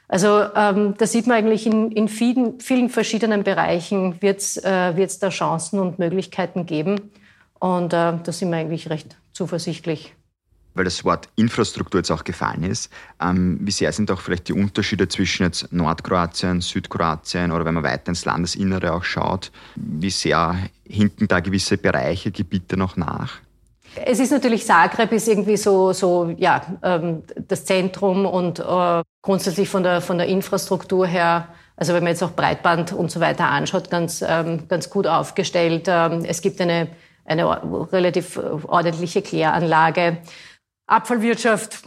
Also 0.07 0.45
ähm, 0.55 0.95
da 0.97 1.05
sieht 1.05 1.27
man 1.27 1.37
eigentlich 1.37 1.67
in, 1.67 1.91
in 1.91 2.07
vielen, 2.07 2.59
vielen 2.59 2.89
verschiedenen 2.89 3.43
Bereichen 3.43 4.21
wird 4.21 4.39
es 4.39 4.57
äh, 4.57 5.07
da 5.19 5.29
Chancen 5.29 5.79
und 5.79 5.99
Möglichkeiten 5.99 6.65
geben. 6.65 7.11
Und 7.59 7.93
äh, 7.93 8.13
da 8.23 8.31
sind 8.31 8.49
wir 8.49 8.57
eigentlich 8.57 8.89
recht 8.89 9.17
zuversichtlich 9.33 10.15
weil 10.77 10.85
das 10.85 11.03
Wort 11.03 11.29
Infrastruktur 11.35 11.99
jetzt 11.99 12.11
auch 12.11 12.23
gefallen 12.23 12.63
ist. 12.63 12.91
Ähm, 13.21 13.57
wie 13.61 13.71
sehr 13.71 13.91
sind 13.91 14.11
auch 14.11 14.21
vielleicht 14.21 14.47
die 14.47 14.53
Unterschiede 14.53 15.07
zwischen 15.07 15.43
jetzt 15.43 15.71
Nordkroatien, 15.73 16.61
Südkroatien 16.61 17.51
oder 17.51 17.65
wenn 17.65 17.73
man 17.73 17.83
weiter 17.83 18.09
ins 18.09 18.25
Landesinnere 18.25 18.93
auch 18.93 19.03
schaut, 19.03 19.51
wie 19.75 20.09
sehr 20.09 20.57
hinken 20.85 21.27
da 21.27 21.39
gewisse 21.39 21.77
Bereiche, 21.77 22.31
Gebiete 22.31 22.77
noch 22.77 22.95
nach? 22.95 23.39
Es 24.05 24.19
ist 24.19 24.31
natürlich, 24.31 24.65
Zagreb 24.65 25.11
ist 25.11 25.27
irgendwie 25.27 25.57
so, 25.57 25.91
so 25.93 26.33
ja, 26.37 26.61
ähm, 26.83 27.23
das 27.47 27.65
Zentrum 27.65 28.25
und 28.25 28.59
äh, 28.59 29.01
grundsätzlich 29.21 29.69
von 29.69 29.83
der, 29.83 30.01
von 30.01 30.17
der 30.17 30.27
Infrastruktur 30.27 31.07
her, 31.07 31.47
also 31.75 31.93
wenn 31.93 32.03
man 32.03 32.11
jetzt 32.11 32.23
auch 32.23 32.31
Breitband 32.31 32.93
und 32.93 33.11
so 33.11 33.19
weiter 33.19 33.45
anschaut, 33.49 33.89
ganz, 33.89 34.23
ähm, 34.27 34.67
ganz 34.67 34.89
gut 34.89 35.07
aufgestellt. 35.07 35.85
Ähm, 35.87 36.25
es 36.25 36.41
gibt 36.41 36.59
eine, 36.61 36.89
eine 37.25 37.45
relativ 37.91 38.39
ordentliche 38.67 39.21
Kläranlage. 39.21 40.17
Abfallwirtschaft 40.87 41.83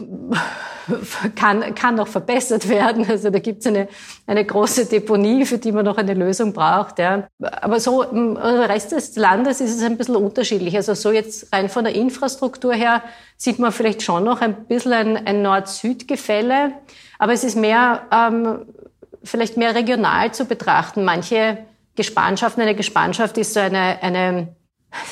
kann, 1.35 1.73
kann 1.73 1.95
noch 1.95 2.07
verbessert 2.07 2.69
werden. 2.69 3.05
Also 3.09 3.31
da 3.31 3.39
gibt 3.39 3.61
es 3.61 3.67
eine, 3.67 3.87
eine 4.27 4.45
große 4.45 4.85
Deponie, 4.85 5.45
für 5.45 5.57
die 5.57 5.71
man 5.71 5.85
noch 5.85 5.97
eine 5.97 6.13
Lösung 6.13 6.53
braucht. 6.53 6.99
Ja. 6.99 7.27
Aber 7.39 7.79
so 7.79 8.03
im 8.03 8.37
Rest 8.37 8.91
des 8.91 9.15
Landes 9.15 9.59
ist 9.59 9.75
es 9.75 9.83
ein 9.83 9.97
bisschen 9.97 10.15
unterschiedlich. 10.15 10.75
Also 10.75 10.93
so 10.93 11.11
jetzt 11.11 11.51
rein 11.51 11.67
von 11.67 11.83
der 11.83 11.95
Infrastruktur 11.95 12.73
her 12.73 13.01
sieht 13.37 13.57
man 13.57 13.71
vielleicht 13.71 14.03
schon 14.03 14.23
noch 14.23 14.41
ein 14.41 14.65
bisschen 14.65 14.93
ein, 14.93 15.27
ein 15.27 15.41
Nord-Süd-Gefälle. 15.41 16.73
Aber 17.17 17.33
es 17.33 17.43
ist 17.43 17.55
mehr, 17.55 18.03
ähm, 18.11 18.67
vielleicht 19.23 19.57
mehr 19.57 19.73
regional 19.73 20.31
zu 20.31 20.45
betrachten. 20.45 21.03
Manche 21.03 21.57
Gespannschaften, 21.95 22.61
eine 22.61 22.75
Gespannschaft 22.75 23.37
ist 23.39 23.55
so 23.55 23.59
eine, 23.59 23.97
eine 24.03 24.55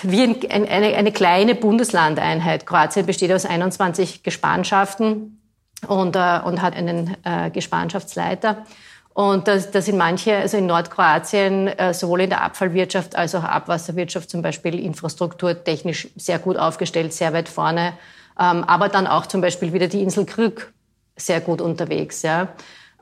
wie 0.04 0.24
ein, 0.24 0.68
eine, 0.68 0.96
eine 0.96 1.12
kleine 1.12 1.56
Bundeslandeinheit. 1.56 2.66
Kroatien 2.66 3.06
besteht 3.06 3.32
aus 3.32 3.46
21 3.46 4.24
Gespanschaften 4.24 5.42
und, 5.88 6.16
äh, 6.16 6.40
und 6.44 6.62
hat 6.62 6.76
einen 6.76 7.16
äh, 7.24 7.50
Gespanschaftsleiter. 7.50 8.66
Und 9.14 9.48
da, 9.48 9.58
da 9.58 9.82
sind 9.82 9.98
manche, 9.98 10.38
also 10.38 10.58
in 10.58 10.66
Nordkroatien, 10.68 11.68
äh, 11.68 11.94
sowohl 11.94 12.22
in 12.22 12.30
der 12.30 12.42
Abfallwirtschaft 12.42 13.16
als 13.16 13.36
auch 13.36 13.44
Abwasserwirtschaft 13.44 14.30
zum 14.30 14.42
Beispiel 14.42 14.80
infrastrukturtechnisch 14.80 16.10
sehr 16.16 16.40
gut 16.40 16.58
aufgestellt, 16.58 17.14
sehr 17.14 17.34
weit 17.34 17.50
vorne. 17.50 17.94
Ähm, 18.40 18.64
aber 18.64 18.88
dann 18.88 19.08
auch 19.08 19.26
zum 19.26 19.42
Beispiel 19.42 19.74
wieder 19.74 19.88
die 19.88 20.02
Insel 20.02 20.26
Krück 20.26 20.74
sehr 21.18 21.42
gut 21.42 21.60
unterwegs. 21.60 22.22
Ja. 22.22 22.50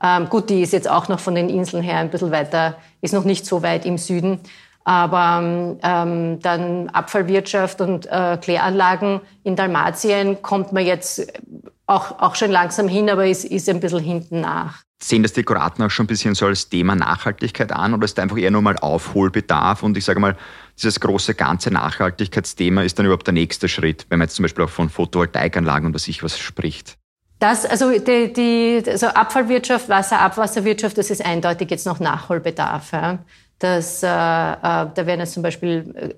Ähm, 0.02 0.30
gut, 0.30 0.50
die 0.50 0.62
ist 0.62 0.74
jetzt 0.74 0.90
auch 0.90 1.08
noch 1.08 1.20
von 1.20 1.36
den 1.36 1.50
Inseln 1.50 1.84
her 1.84 1.98
ein 1.98 2.10
bisschen 2.10 2.32
weiter, 2.32 2.76
ist 3.02 3.14
noch 3.14 3.24
nicht 3.24 3.46
so 3.46 3.62
weit 3.62 3.86
im 3.86 3.98
Süden. 3.98 4.40
Aber 4.88 5.78
ähm, 5.84 6.40
dann 6.40 6.88
Abfallwirtschaft 6.88 7.82
und 7.82 8.06
äh, 8.06 8.38
Kläranlagen 8.42 9.20
in 9.44 9.58
Dalmatien 9.58 10.42
kommt 10.42 10.72
man 10.72 10.86
jetzt 10.86 11.28
auch, 11.88 12.20
auch 12.20 12.36
schon 12.36 12.52
langsam 12.52 12.88
hin, 12.88 13.10
aber 13.10 13.28
ist, 13.28 13.44
ist 13.44 13.68
ein 13.68 13.82
bisschen 13.82 14.00
hinten 14.00 14.40
nach. 14.40 14.84
Sehen 15.04 15.24
das 15.24 15.34
die 15.34 15.44
Kroaten 15.44 15.84
auch 15.84 15.90
schon 15.90 16.06
ein 16.06 16.08
bisschen 16.08 16.36
so 16.36 16.46
als 16.46 16.70
Thema 16.70 16.96
Nachhaltigkeit 16.96 17.74
an 17.74 17.96
oder 17.96 18.06
ist 18.06 18.18
da 18.18 18.22
einfach 18.22 18.38
eher 18.38 18.50
nur 18.50 18.62
mal 18.62 18.78
Aufholbedarf? 18.78 19.84
Und 19.84 19.98
ich 19.98 20.06
sage 20.06 20.22
mal, 20.22 20.38
dieses 20.78 21.02
große 21.02 21.36
ganze 21.36 21.70
Nachhaltigkeitsthema 21.70 22.84
ist 22.84 22.98
dann 22.98 23.08
überhaupt 23.08 23.28
der 23.28 23.34
nächste 23.34 23.68
Schritt, 23.68 24.06
wenn 24.08 24.20
man 24.20 24.28
jetzt 24.28 24.36
zum 24.36 24.44
Beispiel 24.44 24.64
auch 24.64 24.70
von 24.70 24.90
Photovoltaikanlagen 24.90 25.88
und 25.88 25.96
was 25.96 26.08
ich 26.08 26.24
was 26.24 26.40
spricht. 26.40 26.98
Das, 27.40 27.66
also 27.66 27.92
die, 27.92 28.32
die 28.32 28.84
also 28.88 29.08
Abfallwirtschaft, 29.08 29.90
Wasser, 29.90 30.22
Abwasserwirtschaft, 30.22 30.98
das 30.98 31.12
ist 31.12 31.26
eindeutig 31.26 31.70
jetzt 31.72 31.86
noch 31.86 32.00
Nachholbedarf. 32.00 32.94
Ja. 32.94 33.20
Das, 33.60 34.04
äh, 34.04 34.08
äh, 34.08 34.10
da 34.12 34.94
werden 34.96 35.20
jetzt 35.20 35.34
zum 35.34 35.44
Beispiel 35.44 35.94
äh, 35.96 36.14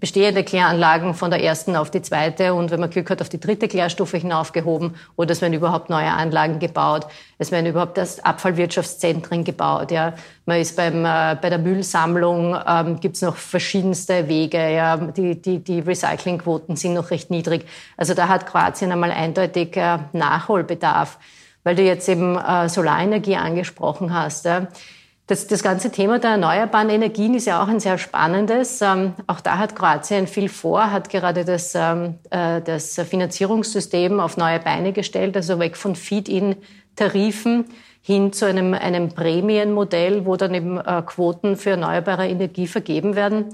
bestehende 0.00 0.42
Kläranlagen 0.42 1.12
von 1.12 1.30
der 1.30 1.42
ersten 1.42 1.76
auf 1.76 1.90
die 1.90 2.00
zweite 2.00 2.54
und 2.54 2.70
wenn 2.70 2.80
man 2.80 2.88
Glück 2.88 3.10
hat, 3.10 3.20
auf 3.20 3.28
die 3.28 3.38
dritte 3.38 3.68
Klärstufe 3.68 4.16
hinaufgehoben 4.16 4.94
oder 5.16 5.32
es 5.32 5.42
werden 5.42 5.52
überhaupt 5.52 5.90
neue 5.90 6.10
Anlagen 6.10 6.58
gebaut. 6.60 7.06
Es 7.36 7.52
werden 7.52 7.66
überhaupt 7.66 7.98
das 7.98 8.24
Abfallwirtschaftszentren 8.24 9.44
gebaut. 9.44 9.90
Ja. 9.90 10.14
Man 10.46 10.60
ist 10.60 10.76
beim, 10.76 11.04
äh, 11.04 11.36
bei 11.38 11.50
der 11.50 11.58
Müllsammlung, 11.58 12.56
ähm, 12.66 13.00
gibt 13.00 13.16
es 13.16 13.22
noch 13.22 13.36
verschiedenste 13.36 14.28
Wege. 14.28 14.70
Ja. 14.70 14.96
Die, 14.96 15.40
die, 15.40 15.58
die 15.58 15.80
Recyclingquoten 15.80 16.76
sind 16.76 16.94
noch 16.94 17.10
recht 17.10 17.30
niedrig. 17.30 17.66
Also 17.98 18.14
da 18.14 18.28
hat 18.28 18.46
Kroatien 18.46 18.92
einmal 18.92 19.10
eindeutig 19.10 19.76
äh, 19.76 19.98
Nachholbedarf. 20.14 21.18
Weil 21.64 21.76
du 21.76 21.82
jetzt 21.82 22.08
eben 22.08 22.38
äh, 22.38 22.70
Solarenergie 22.70 23.36
angesprochen 23.36 24.14
hast. 24.14 24.46
Ja. 24.46 24.68
Das, 25.26 25.46
das 25.46 25.62
ganze 25.62 25.90
Thema 25.90 26.18
der 26.18 26.32
erneuerbaren 26.32 26.90
Energien 26.90 27.32
ist 27.34 27.46
ja 27.46 27.62
auch 27.62 27.68
ein 27.68 27.80
sehr 27.80 27.96
spannendes. 27.96 28.82
Ähm, 28.82 29.14
auch 29.26 29.40
da 29.40 29.56
hat 29.56 29.74
Kroatien 29.74 30.26
viel 30.26 30.50
vor, 30.50 30.90
hat 30.90 31.08
gerade 31.08 31.46
das, 31.46 31.74
ähm, 31.74 32.18
äh, 32.28 32.60
das 32.60 32.94
Finanzierungssystem 32.94 34.20
auf 34.20 34.36
neue 34.36 34.60
Beine 34.60 34.92
gestellt, 34.92 35.34
also 35.34 35.58
weg 35.58 35.78
von 35.78 35.96
Feed-in-Tarifen 35.96 37.64
hin 38.02 38.34
zu 38.34 38.44
einem, 38.44 38.74
einem 38.74 39.08
Prämienmodell, 39.08 40.26
wo 40.26 40.36
dann 40.36 40.52
eben 40.52 40.76
äh, 40.76 41.02
Quoten 41.06 41.56
für 41.56 41.70
erneuerbare 41.70 42.28
Energie 42.28 42.66
vergeben 42.66 43.16
werden. 43.16 43.46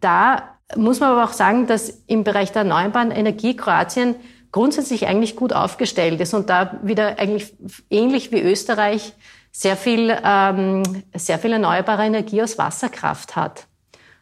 Da 0.00 0.56
muss 0.76 1.00
man 1.00 1.10
aber 1.10 1.24
auch 1.24 1.32
sagen, 1.32 1.66
dass 1.66 1.88
im 2.06 2.22
Bereich 2.22 2.52
der 2.52 2.62
erneuerbaren 2.62 3.10
Energie 3.10 3.56
Kroatien 3.56 4.14
grundsätzlich 4.52 5.08
eigentlich 5.08 5.34
gut 5.34 5.52
aufgestellt 5.52 6.20
ist 6.20 6.32
und 6.32 6.48
da 6.48 6.78
wieder 6.84 7.18
eigentlich 7.18 7.54
ähnlich 7.90 8.30
wie 8.30 8.40
Österreich 8.40 9.14
sehr 9.58 9.76
viel, 9.76 10.16
ähm, 10.24 10.84
sehr 11.14 11.36
viel 11.40 11.52
erneuerbare 11.52 12.04
Energie 12.04 12.40
aus 12.40 12.58
Wasserkraft 12.58 13.34
hat. 13.34 13.66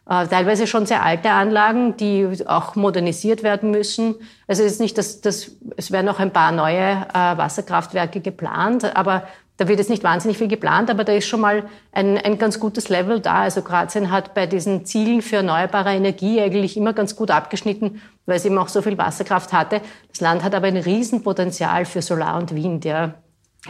Äh, 0.08 0.26
teilweise 0.28 0.66
schon 0.66 0.86
sehr 0.86 1.02
alte 1.02 1.30
Anlagen, 1.30 1.94
die 1.98 2.26
auch 2.46 2.74
modernisiert 2.74 3.42
werden 3.42 3.70
müssen. 3.70 4.14
Also 4.48 4.62
es 4.62 4.72
ist 4.72 4.80
nicht, 4.80 4.96
dass, 4.96 5.20
dass 5.20 5.50
es 5.76 5.90
werden 5.92 6.06
noch 6.06 6.20
ein 6.20 6.32
paar 6.32 6.52
neue 6.52 7.06
äh, 7.12 7.36
Wasserkraftwerke 7.36 8.22
geplant, 8.22 8.96
aber 8.96 9.24
da 9.58 9.68
wird 9.68 9.78
jetzt 9.78 9.90
nicht 9.90 10.04
wahnsinnig 10.04 10.38
viel 10.38 10.48
geplant, 10.48 10.88
aber 10.88 11.04
da 11.04 11.12
ist 11.12 11.26
schon 11.26 11.42
mal 11.42 11.64
ein, 11.92 12.16
ein 12.16 12.38
ganz 12.38 12.58
gutes 12.58 12.88
Level 12.88 13.20
da. 13.20 13.42
Also 13.42 13.60
Kroatien 13.60 14.10
hat 14.10 14.32
bei 14.32 14.46
diesen 14.46 14.86
Zielen 14.86 15.20
für 15.20 15.36
erneuerbare 15.36 15.94
Energie 15.94 16.40
eigentlich 16.40 16.78
immer 16.78 16.94
ganz 16.94 17.14
gut 17.14 17.30
abgeschnitten, 17.30 18.00
weil 18.24 18.36
es 18.36 18.46
eben 18.46 18.56
auch 18.56 18.68
so 18.68 18.80
viel 18.80 18.96
Wasserkraft 18.96 19.52
hatte. 19.52 19.82
Das 20.08 20.22
Land 20.22 20.44
hat 20.44 20.54
aber 20.54 20.68
ein 20.68 20.78
Riesenpotenzial 20.78 21.84
für 21.84 22.00
Solar 22.00 22.38
und 22.38 22.54
Wind. 22.54 22.86
Ja. 22.86 23.12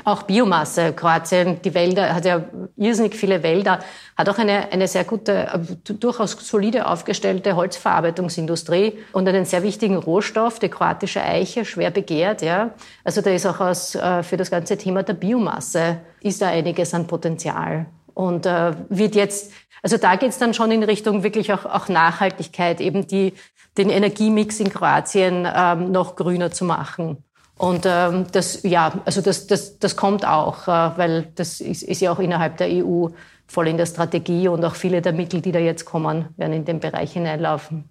Auch 0.05 0.23
Biomasse. 0.23 0.93
Kroatien, 0.93 1.61
die 1.63 1.75
Wälder, 1.75 2.15
hat 2.15 2.25
ja 2.25 2.45
irrsinnig 2.77 3.15
viele 3.15 3.43
Wälder, 3.43 3.81
hat 4.17 4.29
auch 4.29 4.39
eine, 4.39 4.73
eine 4.73 4.89
sehr 4.89 5.05
gute, 5.05 5.49
durchaus 5.85 6.33
solide 6.33 6.87
aufgestellte 6.87 7.57
Holzverarbeitungsindustrie 7.57 8.99
und 9.13 9.29
einen 9.29 9.45
sehr 9.45 9.63
wichtigen 9.63 9.97
Rohstoff, 9.97 10.59
die 10.59 10.69
kroatische 10.69 11.23
Eiche, 11.23 11.65
schwer 11.65 11.91
begehrt. 11.91 12.43
Ja. 12.43 12.71
Also 13.05 13.21
da 13.21 13.31
ist 13.31 13.47
auch 13.47 13.61
aus, 13.61 13.95
äh, 13.95 14.23
für 14.23 14.37
das 14.37 14.51
ganze 14.51 14.77
Thema 14.77 15.03
der 15.03 15.15
Biomasse 15.15 15.99
ist 16.21 16.43
da 16.43 16.49
einiges 16.49 16.95
an 16.95 17.07
Potenzial. 17.07 17.87
Und 18.15 18.47
äh, 18.47 18.73
wird 18.89 19.15
jetzt, 19.15 19.53
also 19.83 19.99
da 19.99 20.17
geht 20.17 20.31
es 20.31 20.39
dann 20.39 20.55
schon 20.55 20.71
in 20.71 20.83
Richtung 20.83 21.23
wirklich 21.23 21.53
auch, 21.53 21.67
auch 21.67 21.89
Nachhaltigkeit, 21.89 22.81
eben 22.81 23.07
die, 23.07 23.35
den 23.77 23.91
Energiemix 23.91 24.59
in 24.61 24.71
Kroatien 24.71 25.47
ähm, 25.55 25.93
noch 25.93 26.17
grüner 26.17 26.51
zu 26.51 26.65
machen. 26.65 27.23
Und 27.59 27.85
ähm, 27.87 28.27
das, 28.33 28.63
ja, 28.65 29.01
also 29.05 29.23
das, 29.23 29.47
das, 29.47 29.79
das 29.79 29.97
kommt 29.97 30.27
auch, 30.27 30.69
äh, 30.69 30.99
weil 30.99 31.29
das 31.37 31.61
ist, 31.61 31.83
ist 31.83 32.01
ja 32.01 32.13
auch 32.13 32.19
innerhalb 32.19 32.59
der 32.59 32.69
EU 32.71 33.09
voll 33.47 33.69
in 33.69 33.79
der 33.79 33.87
Strategie 33.87 34.49
und 34.49 34.65
auch 34.65 34.75
viele 34.75 35.01
der 35.01 35.13
Mittel, 35.13 35.41
die 35.41 35.53
da 35.53 35.59
jetzt 35.59 35.85
kommen, 35.85 36.27
werden 36.37 36.53
in 36.53 36.65
den 36.65 36.81
Bereich 36.81 37.13
hineinlaufen. 37.13 37.85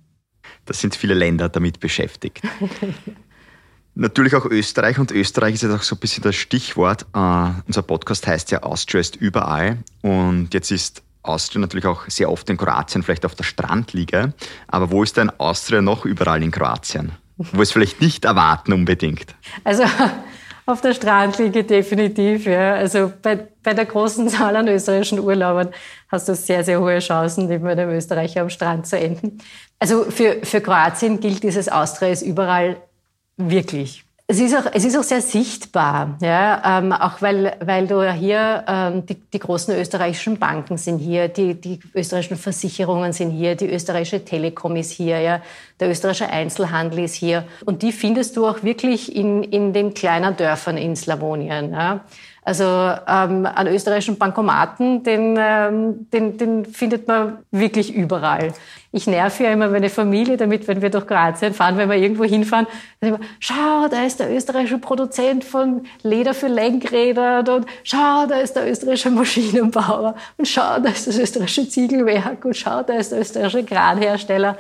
Da 0.66 0.74
sind 0.74 0.96
viele 0.96 1.16
Länder 1.16 1.50
damit 1.50 1.80
beschäftigt. 1.80 2.42
Natürlich 3.96 4.36
auch 4.36 4.46
Österreich 4.46 5.00
und 5.00 5.12
Österreich 5.12 5.56
ist 5.56 5.64
jetzt 5.64 5.72
auch 5.72 5.82
so 5.82 5.96
ein 5.96 6.00
bisschen 6.00 6.22
das 6.22 6.36
Stichwort. 6.36 7.06
Uh, 7.16 7.52
unser 7.66 7.82
Podcast 7.82 8.28
heißt 8.28 8.52
ja 8.52 8.62
Austria 8.62 9.00
ist 9.00 9.16
überall 9.16 9.78
und 10.02 10.54
jetzt 10.54 10.70
ist 10.70 11.02
Austria 11.24 11.62
natürlich 11.62 11.86
auch 11.86 12.08
sehr 12.10 12.30
oft 12.30 12.50
in 12.50 12.58
Kroatien, 12.58 13.04
vielleicht 13.04 13.26
auf 13.26 13.36
der 13.36 13.46
Strandliege. 13.46 14.34
Aber 14.68 14.92
wo 14.92 15.02
ist 15.02 15.16
denn 15.18 15.32
Austria 15.40 15.82
noch 15.82 16.06
überall 16.06 16.44
in 16.44 16.52
Kroatien? 16.52 17.14
Wo 17.38 17.62
es 17.62 17.72
vielleicht 17.72 18.02
nicht 18.02 18.26
erwarten 18.26 18.74
unbedingt? 18.74 19.36
Also 19.64 19.84
auf 20.66 20.82
der 20.82 20.94
Strandliege 20.94 21.64
definitiv, 21.64 22.46
ja. 22.46 22.76
Also 22.76 23.12
bei, 23.22 23.48
bei 23.62 23.74
der 23.74 23.86
großen 23.86 24.30
Zahl 24.30 24.56
an 24.56 24.68
österreichischen 24.68 25.20
Urlaubern 25.20 25.70
hast 26.10 26.30
du 26.30 26.36
sehr, 26.36 26.64
sehr 26.64 26.80
hohe 26.80 27.00
Chancen, 27.00 27.48
mit 27.48 27.64
einem 27.64 27.90
Österreicher 27.90 28.42
am 28.42 28.50
Strand 28.50 28.88
zu 28.88 28.98
enden. 28.98 29.40
Also 29.80 30.06
für, 30.06 30.40
für 30.44 30.62
Kroatien 30.62 31.20
gilt 31.20 31.44
dieses 31.44 31.70
Austria 31.70 32.10
ist 32.10 32.22
überall 32.22 32.78
wirklich. 33.38 34.05
Es 34.28 34.40
ist 34.40 34.56
auch, 34.56 34.66
es 34.74 34.84
ist 34.84 34.98
auch 34.98 35.04
sehr 35.04 35.22
sichtbar, 35.22 36.18
ja, 36.20 36.80
ähm, 36.80 36.92
auch 36.92 37.22
weil, 37.22 37.58
weil 37.64 37.86
du 37.86 38.02
hier, 38.12 38.66
ähm, 38.68 39.06
die, 39.06 39.14
die 39.14 39.38
großen 39.38 39.76
österreichischen 39.76 40.40
Banken 40.40 40.80
sind 40.80 40.98
hier, 40.98 41.28
die, 41.28 41.54
die 41.54 41.80
österreichischen 41.94 42.38
Versicherungen 42.38 43.14
sind 43.14 43.30
hier, 43.30 43.54
die 43.54 43.70
österreichische 43.70 44.26
Telekom 44.26 44.78
ist 44.78 44.90
hier, 44.90 45.20
ja, 45.20 45.44
der 45.80 45.92
österreichische 45.92 46.28
Einzelhandel 46.28 47.04
ist 47.04 47.14
hier. 47.14 47.46
Und 47.66 47.84
die 47.84 47.92
findest 47.92 48.36
du 48.36 48.48
auch 48.48 48.64
wirklich 48.64 49.16
in, 49.16 49.44
in 49.44 49.74
den 49.74 49.94
kleinen 49.94 50.36
Dörfern 50.36 50.78
in 50.78 50.96
Slawonien. 50.96 51.72
Ja. 51.72 52.04
Also 52.46 52.64
ähm, 52.64 53.48
an 53.48 53.66
österreichischen 53.66 54.20
Bankomaten, 54.20 55.02
den, 55.02 55.36
ähm, 55.36 56.08
den, 56.12 56.38
den 56.38 56.66
findet 56.66 57.08
man 57.08 57.40
wirklich 57.50 57.92
überall. 57.92 58.54
Ich 58.92 59.08
nerv 59.08 59.40
ja 59.40 59.52
immer 59.52 59.68
meine 59.68 59.90
Familie 59.90 60.38
damit, 60.38 60.68
wenn 60.68 60.80
wir 60.80 60.92
durch 60.92 61.08
Kroatien 61.08 61.56
fahren, 61.56 61.76
wenn 61.78 61.90
wir 61.90 61.98
irgendwo 61.98 62.24
hinfahren, 62.24 62.68
dann 63.00 63.10
immer, 63.10 63.20
schau, 63.40 63.88
da 63.90 64.04
ist 64.04 64.20
der 64.20 64.32
österreichische 64.32 64.78
Produzent 64.78 65.44
von 65.44 65.88
Leder 66.04 66.36
für 66.36 66.48
Lenkräder 66.48 67.40
und 67.40 67.66
schau, 67.84 68.28
da 68.28 68.40
ist 68.40 68.56
der 68.56 68.70
österreichische 68.70 69.10
Maschinenbauer 69.10 70.14
und 70.38 70.48
schau, 70.48 70.80
da 70.80 70.90
ist 70.90 71.08
das 71.08 71.18
österreichische 71.18 71.68
Ziegelwerk 71.68 72.46
und 72.46 72.56
schau, 72.56 72.84
da 72.84 72.94
ist 72.94 73.12
der 73.12 73.22
österreichische 73.22 73.64
Kranhersteller. 73.64 74.56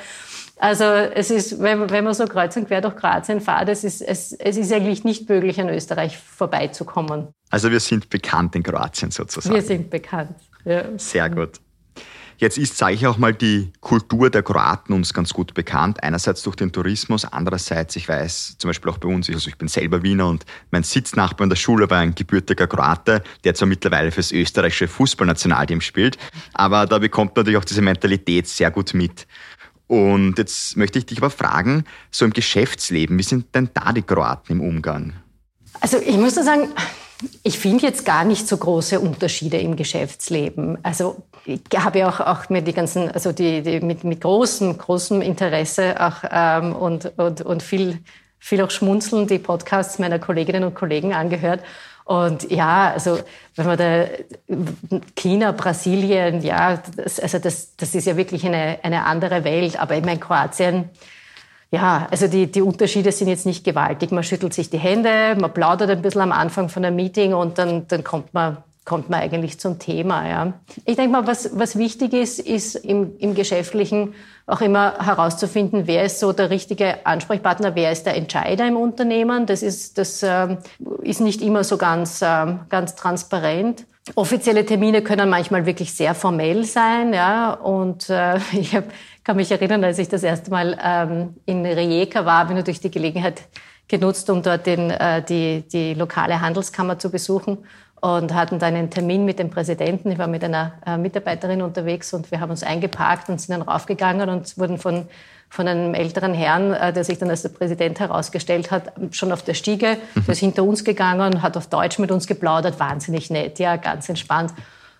Also 0.57 0.85
es 0.85 1.31
ist, 1.31 1.61
wenn, 1.61 1.89
wenn 1.89 2.03
man 2.03 2.13
so 2.13 2.25
kreuz 2.25 2.55
und 2.55 2.67
quer 2.67 2.81
durch 2.81 2.95
Kroatien 2.95 3.41
fährt, 3.41 3.67
es 3.67 3.83
ist, 3.83 4.01
es, 4.01 4.31
es 4.31 4.57
ist 4.57 4.71
eigentlich 4.71 5.03
nicht 5.03 5.27
möglich, 5.27 5.59
an 5.59 5.69
Österreich 5.69 6.17
vorbeizukommen. 6.17 7.27
Also 7.49 7.71
wir 7.71 7.79
sind 7.79 8.09
bekannt 8.09 8.55
in 8.55 8.63
Kroatien 8.63 9.11
sozusagen. 9.11 9.53
Wir 9.53 9.61
sind 9.61 9.89
bekannt. 9.89 10.35
Ja. 10.63 10.85
Sehr 10.97 11.29
gut. 11.29 11.59
Jetzt 12.37 12.57
ist, 12.57 12.77
sage 12.77 12.95
ich 12.95 13.07
auch 13.07 13.17
mal, 13.17 13.33
die 13.33 13.71
Kultur 13.79 14.29
der 14.29 14.43
Kroaten 14.43 14.93
uns 14.93 15.13
ganz 15.13 15.33
gut 15.33 15.53
bekannt. 15.53 16.03
Einerseits 16.03 16.43
durch 16.43 16.57
den 16.57 16.71
Tourismus, 16.71 17.23
andererseits, 17.23 17.95
ich 17.95 18.09
weiß, 18.09 18.57
zum 18.57 18.69
Beispiel 18.69 18.91
auch 18.91 18.97
bei 18.97 19.07
uns, 19.07 19.29
also 19.29 19.47
ich 19.47 19.57
bin 19.57 19.69
selber 19.69 20.03
Wiener 20.03 20.27
und 20.27 20.45
mein 20.69 20.83
Sitznachbar 20.83 21.45
in 21.45 21.49
der 21.49 21.55
Schule 21.55 21.89
war 21.89 21.99
ein 21.99 22.13
gebürtiger 22.13 22.67
Kroate, 22.67 23.23
der 23.45 23.55
zwar 23.55 23.69
mittlerweile 23.69 24.11
fürs 24.11 24.33
österreichische 24.33 24.89
Fußballnationalteam 24.89 25.79
spielt, 25.79 26.17
aber 26.53 26.85
da 26.85 26.99
bekommt 26.99 27.35
man 27.35 27.43
natürlich 27.43 27.59
auch 27.59 27.65
diese 27.65 27.81
Mentalität 27.81 28.47
sehr 28.47 28.69
gut 28.69 28.93
mit. 28.93 29.27
Und 29.87 30.37
jetzt 30.37 30.77
möchte 30.77 30.99
ich 30.99 31.05
dich 31.05 31.19
aber 31.19 31.29
fragen, 31.29 31.85
so 32.11 32.25
im 32.25 32.33
Geschäftsleben, 32.33 33.17
wie 33.17 33.23
sind 33.23 33.53
denn 33.53 33.69
da 33.73 33.93
die 33.93 34.01
Kroaten 34.01 34.53
im 34.53 34.61
Umgang? 34.61 35.13
Also 35.81 35.97
ich 35.99 36.17
muss 36.17 36.35
da 36.35 36.43
sagen, 36.43 36.69
ich 37.43 37.59
finde 37.59 37.85
jetzt 37.85 38.05
gar 38.05 38.23
nicht 38.23 38.47
so 38.47 38.57
große 38.57 38.99
Unterschiede 38.99 39.57
im 39.57 39.75
Geschäftsleben. 39.75 40.77
Also 40.83 41.23
ich 41.45 41.61
habe 41.77 41.99
ja 41.99 42.09
auch, 42.09 42.19
auch 42.19 42.49
mir 42.49 42.61
die 42.61 42.73
ganzen, 42.73 43.09
also 43.11 43.31
die, 43.31 43.61
die 43.61 43.79
mit, 43.79 44.03
mit 44.03 44.21
großem, 44.21 44.77
großem 44.77 45.21
Interesse 45.21 45.95
auch 45.99 46.23
ähm, 46.29 46.75
und, 46.75 47.13
und, 47.17 47.41
und 47.41 47.63
viel, 47.63 47.99
viel 48.39 48.61
auch 48.61 48.71
schmunzeln 48.71 49.27
die 49.27 49.39
Podcasts 49.39 49.99
meiner 49.99 50.19
Kolleginnen 50.19 50.63
und 50.63 50.75
Kollegen 50.75 51.13
angehört. 51.13 51.61
Und 52.05 52.51
ja, 52.51 52.91
also 52.93 53.19
wenn 53.55 53.65
man 53.65 53.77
da 53.77 54.05
China, 55.15 55.51
Brasilien, 55.51 56.41
ja, 56.41 56.79
das, 56.95 57.19
also 57.19 57.39
das, 57.39 57.75
das 57.75 57.95
ist 57.95 58.05
ja 58.05 58.15
wirklich 58.15 58.45
eine, 58.45 58.77
eine 58.83 59.05
andere 59.05 59.43
Welt. 59.43 59.79
Aber 59.79 59.97
ich 59.97 60.05
meine, 60.05 60.19
Kroatien, 60.19 60.89
ja, 61.71 62.07
also 62.11 62.27
die, 62.27 62.51
die 62.51 62.61
Unterschiede 62.61 63.11
sind 63.11 63.27
jetzt 63.27 63.47
nicht 63.47 63.63
gewaltig. 63.63 64.11
Man 64.11 64.23
schüttelt 64.23 64.53
sich 64.53 64.69
die 64.69 64.77
Hände, 64.77 65.35
man 65.39 65.51
plaudert 65.51 65.89
ein 65.89 66.03
bisschen 66.03 66.21
am 66.21 66.31
Anfang 66.31 66.69
von 66.69 66.85
einem 66.85 66.95
Meeting 66.95 67.33
und 67.33 67.57
dann, 67.57 67.87
dann 67.87 68.03
kommt 68.03 68.33
man 68.35 68.57
kommt 68.85 69.09
man 69.09 69.19
eigentlich 69.19 69.59
zum 69.59 69.79
Thema. 69.79 70.27
Ja. 70.29 70.53
Ich 70.85 70.95
denke 70.95 71.11
mal, 71.11 71.27
was, 71.27 71.57
was 71.57 71.75
wichtig 71.75 72.13
ist, 72.13 72.39
ist 72.39 72.75
im, 72.75 73.17
im 73.17 73.33
Geschäftlichen 73.33 74.13
auch 74.45 74.61
immer 74.61 75.03
herauszufinden, 75.03 75.87
wer 75.87 76.03
ist 76.03 76.19
so 76.19 76.31
der 76.31 76.51
richtige 76.51 77.03
Ansprechpartner, 77.05 77.73
wer 77.73 77.91
ist 77.91 78.05
der 78.05 78.15
Entscheider 78.15 78.67
im 78.67 78.77
Unternehmen. 78.77 79.47
Das 79.47 79.63
ist, 79.63 79.97
das 79.97 80.21
äh, 80.21 80.57
ist 81.01 81.19
nicht 81.19 81.41
immer 81.41 81.63
so 81.63 81.77
ganz, 81.77 82.21
äh, 82.21 82.45
ganz 82.69 82.95
transparent. 82.95 83.87
Offizielle 84.13 84.63
Termine 84.67 85.01
können 85.01 85.29
manchmal 85.29 85.65
wirklich 85.65 85.91
sehr 85.91 86.13
formell 86.13 86.63
sein, 86.63 87.11
ja. 87.11 87.53
Und 87.53 88.07
äh, 88.11 88.37
ich 88.51 88.75
hab, 88.75 88.83
kann 89.23 89.35
mich 89.35 89.51
erinnern, 89.51 89.83
als 89.83 89.97
ich 89.97 90.09
das 90.09 90.21
erste 90.21 90.51
Mal 90.51 90.77
ähm, 90.83 91.35
in 91.47 91.65
Rijeka 91.65 92.23
war, 92.23 92.37
habe 92.39 92.51
ich 92.51 92.57
natürlich 92.57 92.81
die 92.81 92.91
Gelegenheit 92.91 93.41
genutzt, 93.87 94.29
um 94.29 94.43
dort 94.43 94.67
den, 94.67 94.91
äh, 94.91 95.23
die, 95.23 95.63
die 95.67 95.95
lokale 95.95 96.39
Handelskammer 96.39 96.99
zu 96.99 97.09
besuchen 97.09 97.57
und 98.01 98.33
hatten 98.33 98.59
dann 98.59 98.75
einen 98.75 98.89
Termin 98.89 99.25
mit 99.25 99.39
dem 99.39 99.49
Präsidenten. 99.49 100.11
Ich 100.11 100.17
war 100.17 100.27
mit 100.27 100.43
einer 100.43 100.73
äh, 100.85 100.97
Mitarbeiterin 100.97 101.61
unterwegs 101.61 102.13
und 102.13 102.29
wir 102.31 102.39
haben 102.39 102.51
uns 102.51 102.63
eingeparkt 102.63 103.29
und 103.29 103.39
sind 103.39 103.57
dann 103.57 103.67
raufgegangen 103.67 104.29
und 104.29 104.57
wurden 104.57 104.77
von, 104.77 105.07
von 105.49 105.67
einem 105.67 105.93
älteren 105.93 106.33
Herrn, 106.33 106.73
äh, 106.73 106.93
der 106.93 107.03
sich 107.03 107.17
dann 107.17 107.29
als 107.29 107.41
der 107.41 107.49
Präsident 107.49 107.99
herausgestellt 107.99 108.69
hat, 108.69 108.91
schon 109.11 109.31
auf 109.31 109.43
der 109.43 109.53
Stiege, 109.53 109.97
mhm. 110.13 110.25
der 110.25 110.33
ist 110.33 110.39
hinter 110.39 110.63
uns 110.63 110.83
gegangen, 110.83 111.41
hat 111.41 111.57
auf 111.57 111.67
Deutsch 111.67 111.97
mit 111.97 112.11
uns 112.11 112.27
geplaudert, 112.27 112.79
wahnsinnig 112.79 113.29
nett, 113.29 113.59
ja, 113.59 113.77
ganz 113.77 114.09
entspannt. 114.09 114.53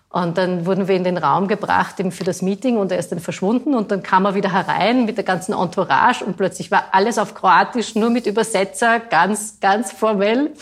Und 0.08 0.38
dann 0.38 0.64
wurden 0.64 0.88
wir 0.88 0.96
in 0.96 1.04
den 1.04 1.18
Raum 1.18 1.46
gebracht 1.46 2.00
eben 2.00 2.10
für 2.10 2.24
das 2.24 2.40
Meeting 2.40 2.78
und 2.78 2.90
er 2.90 2.98
ist 2.98 3.12
dann 3.12 3.18
verschwunden 3.18 3.74
und 3.74 3.90
dann 3.90 4.02
kam 4.02 4.24
er 4.24 4.34
wieder 4.34 4.50
herein 4.50 5.04
mit 5.04 5.18
der 5.18 5.24
ganzen 5.24 5.52
Entourage 5.52 6.24
und 6.24 6.36
plötzlich 6.36 6.70
war 6.70 6.84
alles 6.92 7.18
auf 7.18 7.34
Kroatisch, 7.34 7.94
nur 7.96 8.08
mit 8.08 8.26
Übersetzer, 8.26 8.98
ganz, 8.98 9.60
ganz 9.60 9.92
formell 9.92 10.52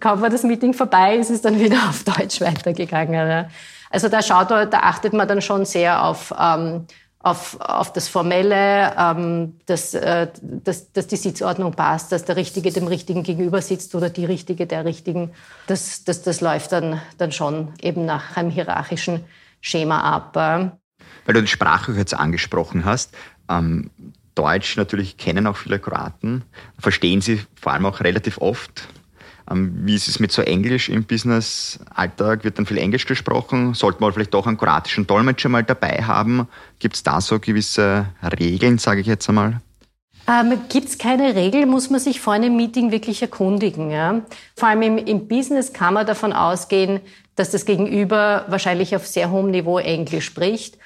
kaum 0.00 0.20
war 0.20 0.30
das 0.30 0.42
Meeting 0.42 0.74
vorbei, 0.74 1.16
ist 1.16 1.30
es 1.30 1.42
dann 1.42 1.58
wieder 1.60 1.88
auf 1.88 2.04
Deutsch 2.04 2.40
weitergegangen. 2.40 3.46
Also 3.90 4.08
da 4.08 4.22
schaut, 4.22 4.50
da 4.50 4.68
achtet 4.70 5.12
man 5.12 5.28
dann 5.28 5.42
schon 5.42 5.64
sehr 5.64 6.04
auf, 6.04 6.32
ähm, 6.38 6.86
auf, 7.18 7.60
auf 7.60 7.92
das 7.92 8.08
Formelle, 8.08 8.94
ähm, 8.98 9.58
dass, 9.66 9.94
äh, 9.94 10.28
dass, 10.40 10.92
dass 10.92 11.06
die 11.06 11.16
Sitzordnung 11.16 11.72
passt, 11.72 12.10
dass 12.10 12.24
der 12.24 12.36
Richtige 12.36 12.72
dem 12.72 12.86
Richtigen 12.86 13.22
gegenüber 13.22 13.60
sitzt 13.60 13.94
oder 13.94 14.10
die 14.10 14.24
Richtige 14.24 14.66
der 14.66 14.84
Richtigen. 14.84 15.32
Das, 15.66 16.04
das, 16.04 16.22
das 16.22 16.40
läuft 16.40 16.72
dann, 16.72 17.00
dann 17.18 17.32
schon 17.32 17.74
eben 17.80 18.06
nach 18.06 18.36
einem 18.36 18.50
hierarchischen 18.50 19.24
Schema 19.60 20.00
ab. 20.00 20.34
Weil 20.36 21.34
du 21.34 21.42
die 21.42 21.46
Sprache 21.46 21.92
jetzt 21.92 22.14
angesprochen 22.14 22.84
hast, 22.84 23.14
ähm, 23.48 23.90
Deutsch 24.34 24.76
natürlich 24.76 25.18
kennen 25.18 25.46
auch 25.46 25.56
viele 25.56 25.78
Kroaten, 25.78 26.44
verstehen 26.78 27.20
sie 27.20 27.42
vor 27.60 27.72
allem 27.72 27.86
auch 27.86 28.00
relativ 28.00 28.38
oft. 28.38 28.88
Ähm, 29.50 29.72
wie 29.84 29.94
ist 29.94 30.08
es 30.08 30.20
mit 30.20 30.32
so 30.32 30.42
Englisch 30.42 30.88
im 30.88 31.04
Business-Alltag? 31.04 32.44
Wird 32.44 32.58
dann 32.58 32.66
viel 32.66 32.78
Englisch 32.78 33.06
gesprochen? 33.06 33.74
Sollte 33.74 34.00
man 34.00 34.12
vielleicht 34.12 34.34
auch 34.34 34.46
einen 34.46 34.58
kroatischen 34.58 35.06
Dolmetscher 35.06 35.48
mal 35.48 35.64
dabei 35.64 36.02
haben? 36.02 36.48
Gibt 36.78 36.96
es 36.96 37.02
da 37.02 37.20
so 37.20 37.38
gewisse 37.38 38.06
Regeln, 38.38 38.78
sage 38.78 39.00
ich 39.00 39.06
jetzt 39.06 39.28
einmal? 39.28 39.60
Ähm, 40.28 40.58
Gibt 40.68 40.88
es 40.88 40.98
keine 40.98 41.34
Regel, 41.34 41.66
muss 41.66 41.90
man 41.90 41.98
sich 41.98 42.20
vor 42.20 42.32
einem 42.32 42.56
Meeting 42.56 42.92
wirklich 42.92 43.22
erkundigen. 43.22 43.90
Ja? 43.90 44.22
Vor 44.56 44.68
allem 44.68 44.82
im, 44.82 44.98
im 44.98 45.26
Business 45.26 45.72
kann 45.72 45.94
man 45.94 46.06
davon 46.06 46.32
ausgehen, 46.32 47.00
dass 47.34 47.50
das 47.50 47.64
Gegenüber 47.64 48.44
wahrscheinlich 48.48 48.94
auf 48.94 49.06
sehr 49.06 49.30
hohem 49.30 49.50
Niveau 49.50 49.78
Englisch 49.78 50.26
spricht 50.26 50.78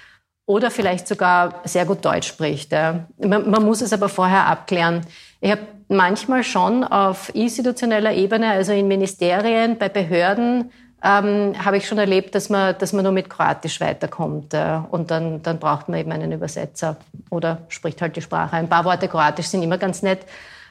oder 0.46 0.70
vielleicht 0.70 1.08
sogar 1.08 1.60
sehr 1.64 1.84
gut 1.84 2.04
Deutsch 2.04 2.28
spricht. 2.28 2.72
Man, 2.72 3.50
man, 3.50 3.64
muss 3.64 3.82
es 3.82 3.92
aber 3.92 4.08
vorher 4.08 4.46
abklären. 4.46 5.02
Ich 5.40 5.50
habe 5.50 5.62
manchmal 5.88 6.44
schon 6.44 6.84
auf 6.84 7.34
institutioneller 7.34 8.12
Ebene, 8.14 8.50
also 8.50 8.72
in 8.72 8.88
Ministerien, 8.88 9.76
bei 9.76 9.88
Behörden, 9.88 10.70
ähm, 11.02 11.52
habe 11.62 11.76
ich 11.76 11.86
schon 11.86 11.98
erlebt, 11.98 12.34
dass 12.34 12.48
man, 12.48 12.76
dass 12.78 12.92
man 12.92 13.04
nur 13.04 13.12
mit 13.12 13.28
Kroatisch 13.28 13.80
weiterkommt. 13.80 14.54
Äh, 14.54 14.80
und 14.90 15.10
dann, 15.10 15.42
dann 15.42 15.58
braucht 15.58 15.88
man 15.88 16.00
eben 16.00 16.12
einen 16.12 16.32
Übersetzer 16.32 16.96
oder 17.30 17.58
spricht 17.68 18.00
halt 18.00 18.16
die 18.16 18.22
Sprache. 18.22 18.56
Ein 18.56 18.68
paar 18.68 18.84
Worte 18.84 19.08
Kroatisch 19.08 19.46
sind 19.46 19.62
immer 19.62 19.78
ganz 19.78 20.02
nett. 20.02 20.20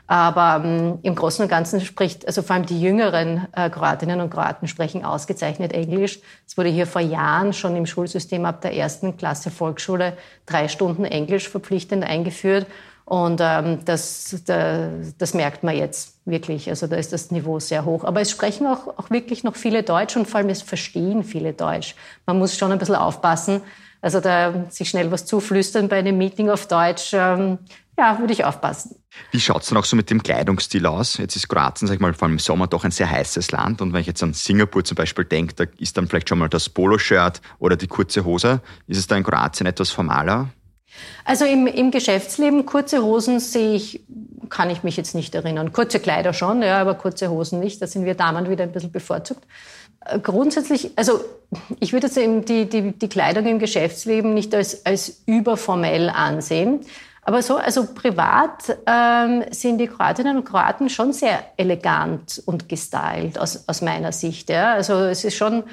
Aber 0.07 0.63
ähm, 0.63 0.99
im 1.01 1.15
Großen 1.15 1.41
und 1.41 1.49
Ganzen 1.49 1.81
spricht, 1.81 2.27
also 2.27 2.43
vor 2.43 2.55
allem 2.55 2.65
die 2.65 2.79
jüngeren 2.79 3.47
äh, 3.53 3.69
Kroatinnen 3.69 4.21
und 4.21 4.29
Kroaten 4.29 4.67
sprechen 4.67 5.03
ausgezeichnet 5.03 5.73
Englisch. 5.73 6.19
Es 6.45 6.57
wurde 6.57 6.69
hier 6.69 6.85
vor 6.85 7.01
Jahren 7.01 7.53
schon 7.53 7.75
im 7.75 7.87
Schulsystem 7.87 8.45
ab 8.45 8.61
der 8.61 8.75
ersten 8.75 9.17
Klasse 9.17 9.49
Volksschule 9.49 10.15
drei 10.45 10.67
Stunden 10.67 11.05
Englisch 11.05 11.49
verpflichtend 11.49 12.03
eingeführt. 12.03 12.67
Und 13.05 13.39
ähm, 13.41 13.79
das, 13.85 14.43
da, 14.45 14.89
das 15.17 15.35
merkt 15.35 15.63
man 15.63 15.75
jetzt 15.75 16.15
wirklich. 16.25 16.69
Also 16.69 16.87
da 16.87 16.95
ist 16.95 17.13
das 17.13 17.29
Niveau 17.29 17.59
sehr 17.59 17.85
hoch. 17.85 18.03
Aber 18.03 18.21
es 18.21 18.31
sprechen 18.31 18.65
auch, 18.65 18.87
auch 18.97 19.11
wirklich 19.11 19.43
noch 19.43 19.55
viele 19.55 19.83
Deutsch 19.83 20.15
und 20.15 20.27
vor 20.27 20.39
allem 20.39 20.49
es 20.49 20.63
verstehen 20.63 21.23
viele 21.23 21.53
Deutsch. 21.53 21.95
Man 22.25 22.39
muss 22.39 22.57
schon 22.57 22.71
ein 22.71 22.79
bisschen 22.79 22.95
aufpassen. 22.95 23.61
Also 24.01 24.19
da 24.19 24.65
sich 24.69 24.89
schnell 24.89 25.11
was 25.11 25.25
zuflüstern 25.25 25.87
bei 25.87 25.97
einem 25.97 26.17
Meeting 26.17 26.49
auf 26.49 26.67
Deutsch, 26.67 27.13
ähm, 27.13 27.59
ja, 27.97 28.19
würde 28.19 28.33
ich 28.33 28.43
aufpassen. 28.43 28.95
Wie 29.31 29.39
schaut 29.39 29.63
es 29.63 29.69
dann 29.69 29.77
auch 29.77 29.85
so 29.85 29.95
mit 29.95 30.09
dem 30.09 30.21
Kleidungsstil 30.21 30.85
aus? 30.85 31.17
Jetzt 31.17 31.35
ist 31.35 31.47
Kroatien, 31.47 31.87
sag 31.87 31.95
ich 31.95 32.01
mal, 32.01 32.13
vor 32.13 32.27
allem 32.27 32.33
im 32.33 32.39
Sommer 32.39 32.67
doch 32.67 32.83
ein 32.83 32.91
sehr 32.91 33.09
heißes 33.09 33.51
Land. 33.51 33.81
Und 33.81 33.93
wenn 33.93 34.01
ich 34.01 34.07
jetzt 34.07 34.21
an 34.21 34.33
Singapur 34.33 34.83
zum 34.83 34.95
Beispiel 34.95 35.25
denke, 35.25 35.53
da 35.55 35.65
ist 35.77 35.97
dann 35.97 36.07
vielleicht 36.07 36.27
schon 36.27 36.39
mal 36.39 36.49
das 36.49 36.67
Poloshirt 36.67 37.41
oder 37.59 37.77
die 37.77 37.87
kurze 37.87 38.25
Hose. 38.25 38.61
Ist 38.87 38.97
es 38.97 39.07
da 39.07 39.15
in 39.15 39.23
Kroatien 39.23 39.65
etwas 39.65 39.91
formaler? 39.91 40.49
Also 41.23 41.45
im, 41.45 41.67
im 41.67 41.91
Geschäftsleben 41.91 42.65
kurze 42.65 43.01
Hosen 43.01 43.39
sehe 43.39 43.75
ich, 43.75 44.05
kann 44.49 44.69
ich 44.69 44.83
mich 44.83 44.97
jetzt 44.97 45.15
nicht 45.15 45.33
erinnern. 45.35 45.73
Kurze 45.73 45.99
Kleider 45.99 46.33
schon, 46.33 46.61
ja, 46.61 46.79
aber 46.79 46.95
kurze 46.95 47.29
Hosen 47.29 47.59
nicht. 47.59 47.81
Da 47.81 47.87
sind 47.87 48.05
wir 48.05 48.15
Damen 48.15 48.49
wieder 48.49 48.63
ein 48.63 48.71
bisschen 48.71 48.91
bevorzugt. 48.91 49.43
Äh, 50.05 50.19
grundsätzlich, 50.19 50.91
also 50.95 51.23
ich 51.79 51.93
würde 51.93 52.07
jetzt 52.07 52.17
die, 52.49 52.69
die, 52.69 52.91
die 52.91 53.09
Kleidung 53.09 53.45
im 53.45 53.59
Geschäftsleben 53.59 54.33
nicht 54.33 54.53
als, 54.53 54.85
als 54.85 55.23
überformell 55.25 56.09
ansehen. 56.09 56.81
Aber 57.27 57.41
so, 57.41 57.57
also 57.57 57.87
privat 57.93 58.77
ähm, 58.85 59.43
sind 59.49 59.79
die 59.79 59.87
Kroatinnen 59.87 60.37
und 60.37 60.45
Kroaten 60.45 60.89
schon 60.89 61.11
sehr 61.11 61.39
elegant 61.57 62.41
und 62.45 62.69
gestylt 62.69 63.39
aus, 63.39 63.63
aus 63.67 63.81
meiner 63.81 64.11
Sicht. 64.11 64.49
Ja. 64.51 64.73
Also 64.73 64.93
es 64.93 65.25
ist 65.25 65.35
schon, 65.35 65.63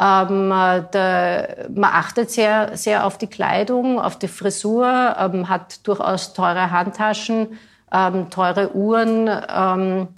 ähm, 0.00 0.50
der, 0.92 1.66
man 1.74 1.90
achtet 1.92 2.30
sehr, 2.30 2.76
sehr 2.76 3.04
auf 3.04 3.18
die 3.18 3.26
Kleidung, 3.26 4.00
auf 4.00 4.20
die 4.20 4.28
Frisur, 4.28 5.16
ähm, 5.18 5.48
hat 5.48 5.84
durchaus 5.86 6.32
teure 6.32 6.70
Handtaschen, 6.70 7.58
ähm, 7.92 8.30
teure 8.30 8.72
Uhren, 8.76 9.28
ähm, 9.52 10.08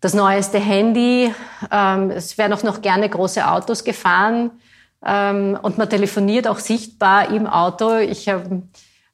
das 0.00 0.12
neueste 0.12 0.58
Handy. 0.58 1.32
Ähm, 1.70 2.10
es 2.10 2.36
werden 2.36 2.52
auch 2.52 2.64
noch 2.64 2.82
gerne 2.82 3.08
große 3.08 3.48
Autos 3.48 3.84
gefahren 3.84 4.50
ähm, 5.04 5.56
und 5.62 5.78
man 5.78 5.88
telefoniert 5.88 6.48
auch 6.48 6.58
sichtbar 6.58 7.30
im 7.30 7.46
Auto. 7.46 7.94
Ich 7.94 8.28
habe 8.28 8.62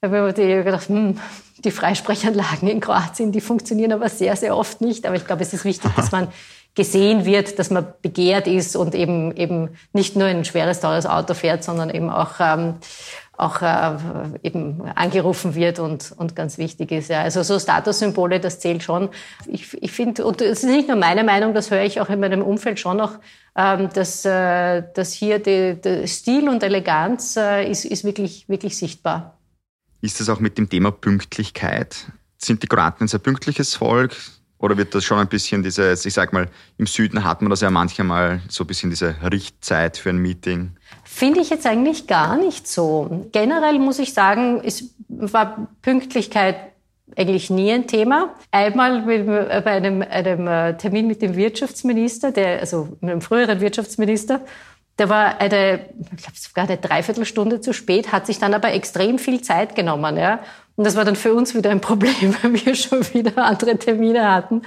habe 0.02 0.34
mir 0.36 0.64
gedacht, 0.64 0.88
hm, 0.88 1.18
die 1.64 1.70
Freisprechanlagen 1.70 2.68
in 2.68 2.80
Kroatien, 2.80 3.30
die 3.30 3.40
funktionieren 3.40 3.92
aber 3.92 4.08
sehr, 4.08 4.34
sehr 4.36 4.56
oft 4.56 4.80
nicht. 4.80 5.06
Aber 5.06 5.14
ich 5.14 5.26
glaube, 5.26 5.42
es 5.42 5.52
ist 5.52 5.64
wichtig, 5.64 5.92
dass 5.94 6.10
man 6.10 6.28
gesehen 6.74 7.24
wird, 7.24 7.58
dass 7.58 7.70
man 7.70 7.86
begehrt 8.02 8.46
ist 8.46 8.74
und 8.76 8.94
eben, 8.94 9.36
eben 9.36 9.70
nicht 9.92 10.16
nur 10.16 10.26
ein 10.26 10.44
schweres, 10.44 10.80
teures 10.80 11.06
Auto 11.06 11.34
fährt, 11.34 11.62
sondern 11.62 11.90
eben 11.90 12.10
auch, 12.10 12.40
ähm, 12.40 12.74
auch 13.36 13.62
äh, 13.62 13.96
eben 14.42 14.82
angerufen 14.94 15.54
wird 15.54 15.78
und, 15.78 16.12
und 16.16 16.34
ganz 16.34 16.58
wichtig 16.58 16.90
ist. 16.90 17.10
Ja. 17.10 17.20
Also 17.20 17.42
so 17.42 17.58
Statussymbole, 17.58 18.40
das 18.40 18.58
zählt 18.58 18.82
schon. 18.82 19.10
Ich, 19.46 19.80
ich 19.80 19.92
finde, 19.92 20.24
und 20.24 20.40
das 20.40 20.48
ist 20.48 20.64
nicht 20.64 20.88
nur 20.88 20.96
meine 20.96 21.24
Meinung, 21.24 21.54
das 21.54 21.70
höre 21.70 21.84
ich 21.84 22.00
auch 22.00 22.08
in 22.08 22.20
meinem 22.20 22.42
Umfeld 22.42 22.80
schon 22.80 22.96
noch, 22.96 23.18
ähm, 23.54 23.90
dass, 23.94 24.24
äh, 24.24 24.82
dass 24.94 25.12
hier 25.12 25.38
die 25.38 26.08
Stil 26.08 26.48
und 26.48 26.62
Eleganz 26.62 27.36
äh, 27.36 27.70
ist, 27.70 27.84
ist 27.84 28.02
wirklich, 28.04 28.48
wirklich 28.48 28.76
sichtbar. 28.76 29.36
Ist 30.02 30.18
das 30.18 30.28
auch 30.28 30.40
mit 30.40 30.58
dem 30.58 30.68
Thema 30.68 30.90
Pünktlichkeit? 30.90 32.06
Sind 32.36 32.64
die 32.64 32.66
Kroaten 32.66 33.04
ein 33.04 33.08
sehr 33.08 33.20
pünktliches 33.20 33.76
Volk? 33.76 34.16
Oder 34.58 34.76
wird 34.76 34.96
das 34.96 35.04
schon 35.04 35.18
ein 35.18 35.28
bisschen 35.28 35.62
dieses, 35.62 36.04
ich 36.04 36.12
sag 36.12 36.32
mal, 36.32 36.48
im 36.76 36.86
Süden 36.86 37.22
hat 37.22 37.40
man 37.40 37.50
das 37.50 37.60
ja 37.60 37.70
manchmal 37.70 38.42
so 38.48 38.64
ein 38.64 38.66
bisschen 38.66 38.90
diese 38.90 39.14
Richtzeit 39.22 39.96
für 39.96 40.10
ein 40.10 40.18
Meeting? 40.18 40.72
Finde 41.04 41.40
ich 41.40 41.50
jetzt 41.50 41.66
eigentlich 41.66 42.08
gar 42.08 42.36
nicht 42.36 42.66
so. 42.66 43.28
Generell 43.30 43.78
muss 43.78 44.00
ich 44.00 44.12
sagen, 44.12 44.60
ist, 44.60 44.92
war 45.08 45.68
Pünktlichkeit 45.82 46.56
eigentlich 47.16 47.50
nie 47.50 47.70
ein 47.70 47.86
Thema. 47.86 48.34
Einmal 48.50 49.02
bei 49.02 49.70
einem, 49.70 50.02
einem 50.02 50.48
äh, 50.48 50.76
Termin 50.76 51.06
mit 51.06 51.22
dem 51.22 51.36
Wirtschaftsminister, 51.36 52.32
der, 52.32 52.58
also 52.58 52.88
mit 53.00 53.10
einem 53.10 53.20
früheren 53.20 53.60
Wirtschaftsminister, 53.60 54.40
der 54.98 55.08
war 55.08 55.40
eine, 55.40 55.86
ich 56.16 56.22
glaube 56.22 56.38
sogar 56.38 56.64
eine 56.64 56.76
Dreiviertelstunde 56.76 57.60
zu 57.60 57.72
spät, 57.72 58.12
hat 58.12 58.26
sich 58.26 58.38
dann 58.38 58.54
aber 58.54 58.72
extrem 58.72 59.18
viel 59.18 59.40
Zeit 59.40 59.74
genommen. 59.74 60.16
Ja? 60.16 60.40
Und 60.76 60.84
das 60.84 60.96
war 60.96 61.04
dann 61.04 61.16
für 61.16 61.34
uns 61.34 61.54
wieder 61.54 61.70
ein 61.70 61.80
Problem, 61.80 62.34
weil 62.42 62.54
wir 62.54 62.74
schon 62.74 63.02
wieder 63.14 63.44
andere 63.44 63.76
Termine 63.78 64.30
hatten. 64.30 64.62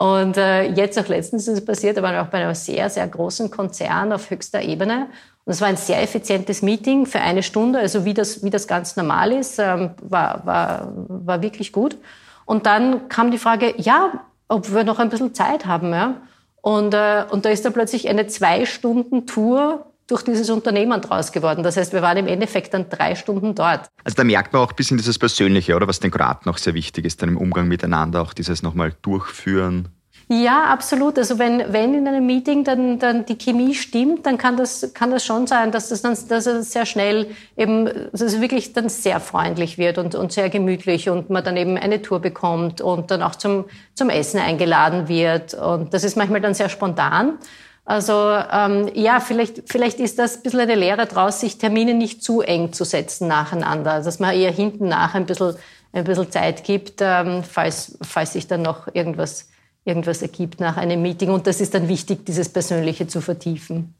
Und 0.00 0.38
äh, 0.38 0.62
jetzt 0.62 0.98
auch 0.98 1.08
letztens 1.08 1.46
ist 1.46 1.58
es 1.58 1.64
passiert, 1.64 1.98
da 1.98 2.02
waren 2.02 2.14
wir 2.14 2.22
auch 2.22 2.28
bei 2.28 2.42
einem 2.42 2.54
sehr, 2.54 2.88
sehr 2.88 3.06
großen 3.06 3.50
Konzern 3.50 4.14
auf 4.14 4.30
höchster 4.30 4.62
Ebene. 4.62 5.08
Und 5.44 5.52
es 5.52 5.60
war 5.60 5.68
ein 5.68 5.76
sehr 5.76 6.02
effizientes 6.02 6.62
Meeting 6.62 7.04
für 7.04 7.20
eine 7.20 7.42
Stunde, 7.42 7.80
also 7.80 8.06
wie 8.06 8.14
das, 8.14 8.42
wie 8.42 8.48
das 8.48 8.66
ganz 8.66 8.96
normal 8.96 9.32
ist, 9.32 9.58
ähm, 9.58 9.90
war, 10.00 10.46
war, 10.46 10.92
war 10.94 11.42
wirklich 11.42 11.72
gut. 11.72 11.98
Und 12.46 12.64
dann 12.64 13.08
kam 13.10 13.30
die 13.30 13.38
Frage, 13.38 13.74
ja, 13.76 14.24
ob 14.48 14.72
wir 14.72 14.84
noch 14.84 14.98
ein 14.98 15.10
bisschen 15.10 15.34
Zeit 15.34 15.66
haben. 15.66 15.92
Ja? 15.92 16.16
Und, 16.62 16.94
äh, 16.94 17.24
und 17.30 17.44
da 17.44 17.50
ist 17.50 17.64
dann 17.64 17.72
plötzlich 17.72 18.08
eine 18.08 18.26
Zwei-Stunden-Tour 18.26 19.86
durch 20.10 20.22
dieses 20.22 20.50
Unternehmen 20.50 21.00
draus 21.00 21.30
geworden. 21.32 21.62
Das 21.62 21.76
heißt, 21.76 21.92
wir 21.92 22.02
waren 22.02 22.16
im 22.16 22.26
Endeffekt 22.26 22.74
dann 22.74 22.88
drei 22.88 23.14
Stunden 23.14 23.54
dort. 23.54 23.86
Also 24.02 24.16
da 24.16 24.24
merkt 24.24 24.52
man 24.52 24.62
auch 24.62 24.70
ein 24.70 24.76
bisschen 24.76 24.96
dieses 24.96 25.18
Persönliche, 25.18 25.76
oder 25.76 25.86
was 25.86 26.00
den 26.00 26.10
Kroaten 26.10 26.50
auch 26.50 26.58
sehr 26.58 26.74
wichtig 26.74 27.04
ist, 27.04 27.22
dann 27.22 27.30
im 27.30 27.36
Umgang 27.36 27.68
miteinander, 27.68 28.20
auch 28.22 28.32
dieses 28.32 28.62
nochmal 28.62 28.92
durchführen. 29.02 29.88
Ja, 30.32 30.66
absolut. 30.66 31.18
Also 31.18 31.40
wenn, 31.40 31.72
wenn 31.72 31.92
in 31.92 32.06
einem 32.06 32.24
Meeting 32.24 32.62
dann, 32.62 33.00
dann 33.00 33.26
die 33.26 33.36
Chemie 33.36 33.74
stimmt, 33.74 34.26
dann 34.26 34.38
kann 34.38 34.56
das, 34.56 34.94
kann 34.94 35.10
das 35.10 35.24
schon 35.24 35.48
sein, 35.48 35.72
dass 35.72 35.88
das 35.88 36.02
dann 36.02 36.16
dass 36.28 36.46
es 36.46 36.70
sehr 36.70 36.86
schnell 36.86 37.32
eben, 37.56 37.86
dass 38.12 38.20
es 38.20 38.40
wirklich 38.40 38.72
dann 38.72 38.88
sehr 38.88 39.18
freundlich 39.18 39.76
wird 39.76 39.98
und, 39.98 40.14
und 40.14 40.30
sehr 40.30 40.48
gemütlich 40.48 41.08
und 41.08 41.30
man 41.30 41.42
dann 41.42 41.56
eben 41.56 41.76
eine 41.76 42.00
Tour 42.00 42.20
bekommt 42.20 42.80
und 42.80 43.10
dann 43.10 43.24
auch 43.24 43.34
zum, 43.34 43.64
zum 43.94 44.08
Essen 44.08 44.38
eingeladen 44.38 45.08
wird. 45.08 45.54
Und 45.54 45.92
das 45.94 46.04
ist 46.04 46.16
manchmal 46.16 46.40
dann 46.40 46.54
sehr 46.54 46.68
spontan. 46.68 47.38
Also 47.84 48.12
ähm, 48.52 48.88
ja, 48.94 49.18
vielleicht, 49.18 49.62
vielleicht 49.68 49.98
ist 49.98 50.20
das 50.20 50.36
ein 50.36 50.42
bisschen 50.44 50.60
eine 50.60 50.76
Lehre 50.76 51.06
draus, 51.06 51.40
sich 51.40 51.58
Termine 51.58 51.94
nicht 51.94 52.22
zu 52.22 52.40
eng 52.40 52.72
zu 52.72 52.84
setzen 52.84 53.26
nacheinander, 53.26 54.00
dass 54.00 54.20
man 54.20 54.36
eher 54.36 54.52
hinten 54.52 54.86
nach 54.86 55.16
ein 55.16 55.26
bisschen, 55.26 55.56
ein 55.92 56.04
bisschen 56.04 56.30
Zeit 56.30 56.62
gibt, 56.62 57.00
ähm, 57.00 57.42
falls, 57.42 57.98
falls 58.02 58.34
sich 58.34 58.46
dann 58.46 58.62
noch 58.62 58.86
irgendwas 58.94 59.48
irgendwas 59.84 60.22
ergibt 60.22 60.60
nach 60.60 60.76
einem 60.76 61.02
Meeting. 61.02 61.30
Und 61.30 61.46
das 61.46 61.60
ist 61.60 61.74
dann 61.74 61.88
wichtig, 61.88 62.26
dieses 62.26 62.48
Persönliche 62.48 63.06
zu 63.06 63.20
vertiefen. 63.20 63.94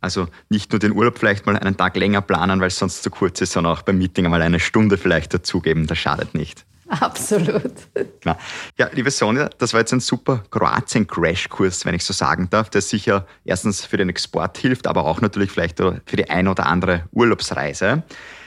Also 0.00 0.28
nicht 0.50 0.72
nur 0.72 0.78
den 0.78 0.92
Urlaub 0.92 1.18
vielleicht 1.18 1.46
mal 1.46 1.56
einen 1.56 1.76
Tag 1.76 1.96
länger 1.96 2.20
planen, 2.20 2.60
weil 2.60 2.68
es 2.68 2.78
sonst 2.78 3.02
zu 3.02 3.10
kurz 3.10 3.40
ist, 3.40 3.52
sondern 3.52 3.72
auch 3.72 3.82
beim 3.82 3.98
Meeting 3.98 4.24
einmal 4.24 4.42
eine 4.42 4.60
Stunde 4.60 4.98
vielleicht 4.98 5.34
dazugeben, 5.34 5.86
das 5.86 5.98
schadet 5.98 6.34
nicht. 6.34 6.64
Absolut. 6.88 7.72
Klar. 8.20 8.38
Ja, 8.78 8.88
liebe 8.92 9.10
Sonja, 9.10 9.50
das 9.58 9.72
war 9.72 9.80
jetzt 9.80 9.92
ein 9.92 9.98
super 9.98 10.44
Kroatien-Crash-Kurs, 10.50 11.84
wenn 11.84 11.94
ich 11.94 12.04
so 12.04 12.12
sagen 12.12 12.48
darf, 12.50 12.70
der 12.70 12.80
sicher 12.80 13.26
erstens 13.44 13.84
für 13.84 13.96
den 13.96 14.08
Export 14.08 14.56
hilft, 14.58 14.86
aber 14.86 15.04
auch 15.04 15.20
natürlich 15.20 15.50
vielleicht 15.50 15.78
für 15.78 16.16
die 16.16 16.30
ein 16.30 16.46
oder 16.46 16.66
andere 16.66 17.04
Urlaubsreise. 17.10 18.04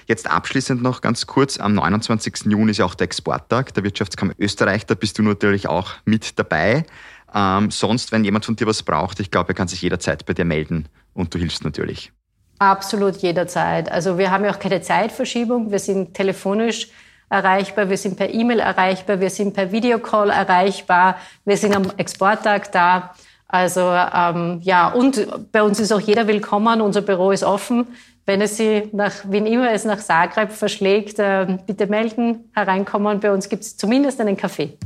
Jetzt 0.10 0.28
abschließend 0.28 0.82
noch 0.82 1.02
ganz 1.02 1.28
kurz, 1.28 1.60
am 1.60 1.76
29. 1.76 2.46
Juni 2.48 2.72
ist 2.72 2.80
ja 2.80 2.86
auch 2.86 2.96
der 2.96 3.06
Exporttag 3.06 3.76
der 3.76 3.84
Wirtschaftskammer 3.84 4.34
Österreich, 4.40 4.88
da 4.88 4.96
bist 4.96 5.20
du 5.20 5.22
natürlich 5.22 5.68
auch 5.70 5.92
mit 6.04 6.40
dabei. 6.40 6.84
Ähm, 7.32 7.70
sonst, 7.70 8.12
wenn 8.12 8.24
jemand 8.24 8.44
von 8.44 8.56
dir 8.56 8.66
was 8.66 8.82
braucht, 8.82 9.20
ich 9.20 9.30
glaube, 9.30 9.50
er 9.50 9.54
kann 9.54 9.68
sich 9.68 9.84
jederzeit 9.84 10.26
bei 10.26 10.34
dir 10.34 10.46
melden 10.46 10.90
und 11.14 11.32
du 11.32 11.38
hilfst 11.38 11.64
natürlich. 11.64 12.12
Absolut 12.58 13.18
jederzeit. 13.18 13.92
Also 13.92 14.18
wir 14.18 14.32
haben 14.32 14.44
ja 14.44 14.52
auch 14.52 14.58
keine 14.58 14.82
Zeitverschiebung, 14.82 15.70
wir 15.70 15.78
sind 15.78 16.16
telefonisch 16.16 16.88
erreichbar, 17.30 17.92
wir 17.92 17.98
sind 17.98 18.18
per 18.18 18.34
E-Mail 18.34 18.62
erreichbar, 18.62 19.20
wir 19.20 19.30
sind 19.30 19.54
per 19.54 19.72
Videocall 19.72 20.32
erreichbar, 20.32 21.18
wir 21.46 21.56
sind 21.56 21.76
am 21.76 21.86
Exporttag 21.98 22.72
da. 22.72 23.14
Also 23.52 23.82
ähm, 23.82 24.60
ja, 24.62 24.90
und 24.90 25.52
bei 25.52 25.64
uns 25.64 25.80
ist 25.80 25.92
auch 25.92 26.00
jeder 26.00 26.28
willkommen, 26.28 26.82
unser 26.82 27.02
Büro 27.02 27.32
ist 27.32 27.44
offen. 27.44 27.88
Wenn 28.28 28.42
es 28.42 28.58
Sie 28.58 28.88
nach, 28.92 29.12
wen 29.28 29.48
immer 29.48 29.72
es 29.72 29.86
nach 29.86 29.98
Zagreb 29.98 30.52
verschlägt, 30.52 31.18
äh, 31.18 31.58
bitte 31.66 31.88
melden, 31.88 32.48
hereinkommen. 32.54 33.20
Bei 33.20 33.34
uns 33.34 33.50
gibt 33.50 33.64
es 33.64 33.76
zumindest 33.76 34.22
einen 34.22 34.38
Kaffee. 34.38 34.78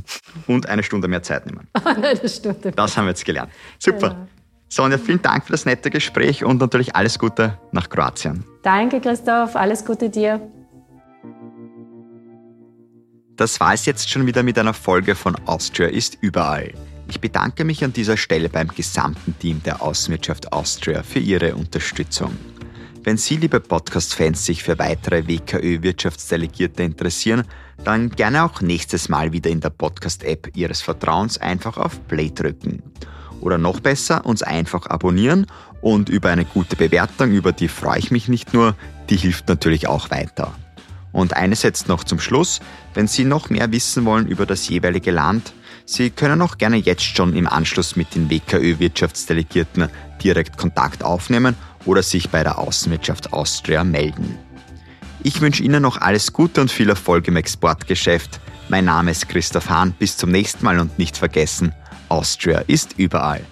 Und 0.46 0.66
eine 0.66 0.82
Stunde 0.82 1.08
mehr 1.08 1.22
Zeit 1.22 1.44
nehmen. 1.44 1.68
eine 1.84 2.26
Stunde. 2.26 2.72
Das 2.72 2.96
haben 2.96 3.04
wir 3.04 3.10
jetzt 3.10 3.26
gelernt. 3.26 3.52
Super. 3.78 4.08
Genau. 4.08 4.26
Sonja, 4.70 4.96
vielen 4.96 5.20
Dank 5.20 5.44
für 5.44 5.52
das 5.52 5.66
nette 5.66 5.90
Gespräch 5.90 6.42
und 6.42 6.58
natürlich 6.58 6.96
alles 6.96 7.18
Gute 7.18 7.58
nach 7.70 7.90
Kroatien. 7.90 8.44
Danke, 8.62 8.98
Christoph. 8.98 9.56
Alles 9.56 9.84
Gute 9.84 10.08
dir. 10.08 10.40
Das 13.36 13.60
war 13.60 13.74
es 13.74 13.84
jetzt 13.84 14.08
schon 14.08 14.26
wieder 14.26 14.42
mit 14.42 14.58
einer 14.58 14.72
Folge 14.72 15.14
von 15.14 15.36
Austria 15.44 15.88
ist 15.88 16.16
überall. 16.22 16.72
Ich 17.14 17.20
bedanke 17.20 17.64
mich 17.64 17.84
an 17.84 17.92
dieser 17.92 18.16
Stelle 18.16 18.48
beim 18.48 18.66
gesamten 18.66 19.38
Team 19.38 19.62
der 19.62 19.80
Außenwirtschaft 19.82 20.52
Austria 20.52 21.04
für 21.04 21.20
ihre 21.20 21.54
Unterstützung. 21.54 22.36
Wenn 23.04 23.16
Sie, 23.16 23.36
liebe 23.36 23.60
Podcast-Fans, 23.60 24.44
sich 24.44 24.64
für 24.64 24.80
weitere 24.80 25.28
WKÖ-Wirtschaftsdelegierte 25.28 26.82
interessieren, 26.82 27.44
dann 27.84 28.10
gerne 28.10 28.44
auch 28.44 28.60
nächstes 28.62 29.08
Mal 29.08 29.32
wieder 29.32 29.48
in 29.48 29.60
der 29.60 29.70
Podcast-App 29.70 30.56
Ihres 30.56 30.82
Vertrauens 30.82 31.38
einfach 31.38 31.76
auf 31.76 32.04
Play 32.08 32.32
drücken. 32.34 32.82
Oder 33.40 33.58
noch 33.58 33.78
besser, 33.78 34.26
uns 34.26 34.42
einfach 34.42 34.86
abonnieren 34.86 35.46
und 35.82 36.08
über 36.08 36.30
eine 36.30 36.44
gute 36.44 36.74
Bewertung, 36.74 37.30
über 37.30 37.52
die 37.52 37.68
freue 37.68 38.00
ich 38.00 38.10
mich 38.10 38.26
nicht 38.26 38.52
nur, 38.52 38.74
die 39.08 39.16
hilft 39.16 39.48
natürlich 39.48 39.86
auch 39.86 40.10
weiter. 40.10 40.52
Und 41.12 41.36
eines 41.36 41.62
jetzt 41.62 41.86
noch 41.86 42.02
zum 42.02 42.18
Schluss, 42.18 42.58
wenn 42.92 43.06
Sie 43.06 43.24
noch 43.24 43.50
mehr 43.50 43.70
wissen 43.70 44.04
wollen 44.04 44.26
über 44.26 44.46
das 44.46 44.68
jeweilige 44.68 45.12
Land, 45.12 45.52
Sie 45.86 46.10
können 46.10 46.40
auch 46.40 46.56
gerne 46.56 46.76
jetzt 46.76 47.02
schon 47.04 47.36
im 47.36 47.46
Anschluss 47.46 47.94
mit 47.94 48.14
den 48.14 48.30
WKÖ-Wirtschaftsdelegierten 48.30 49.88
direkt 50.22 50.56
Kontakt 50.56 51.04
aufnehmen 51.04 51.56
oder 51.84 52.02
sich 52.02 52.30
bei 52.30 52.42
der 52.42 52.58
Außenwirtschaft 52.58 53.32
Austria 53.32 53.84
melden. 53.84 54.38
Ich 55.22 55.40
wünsche 55.40 55.62
Ihnen 55.62 55.82
noch 55.82 56.00
alles 56.00 56.32
Gute 56.32 56.60
und 56.60 56.70
viel 56.70 56.88
Erfolg 56.88 57.28
im 57.28 57.36
Exportgeschäft. 57.36 58.40
Mein 58.68 58.86
Name 58.86 59.10
ist 59.10 59.28
Christoph 59.28 59.68
Hahn. 59.68 59.92
Bis 59.92 60.16
zum 60.16 60.30
nächsten 60.30 60.64
Mal 60.64 60.78
und 60.78 60.98
nicht 60.98 61.16
vergessen, 61.16 61.74
Austria 62.08 62.60
ist 62.66 62.98
überall. 62.98 63.44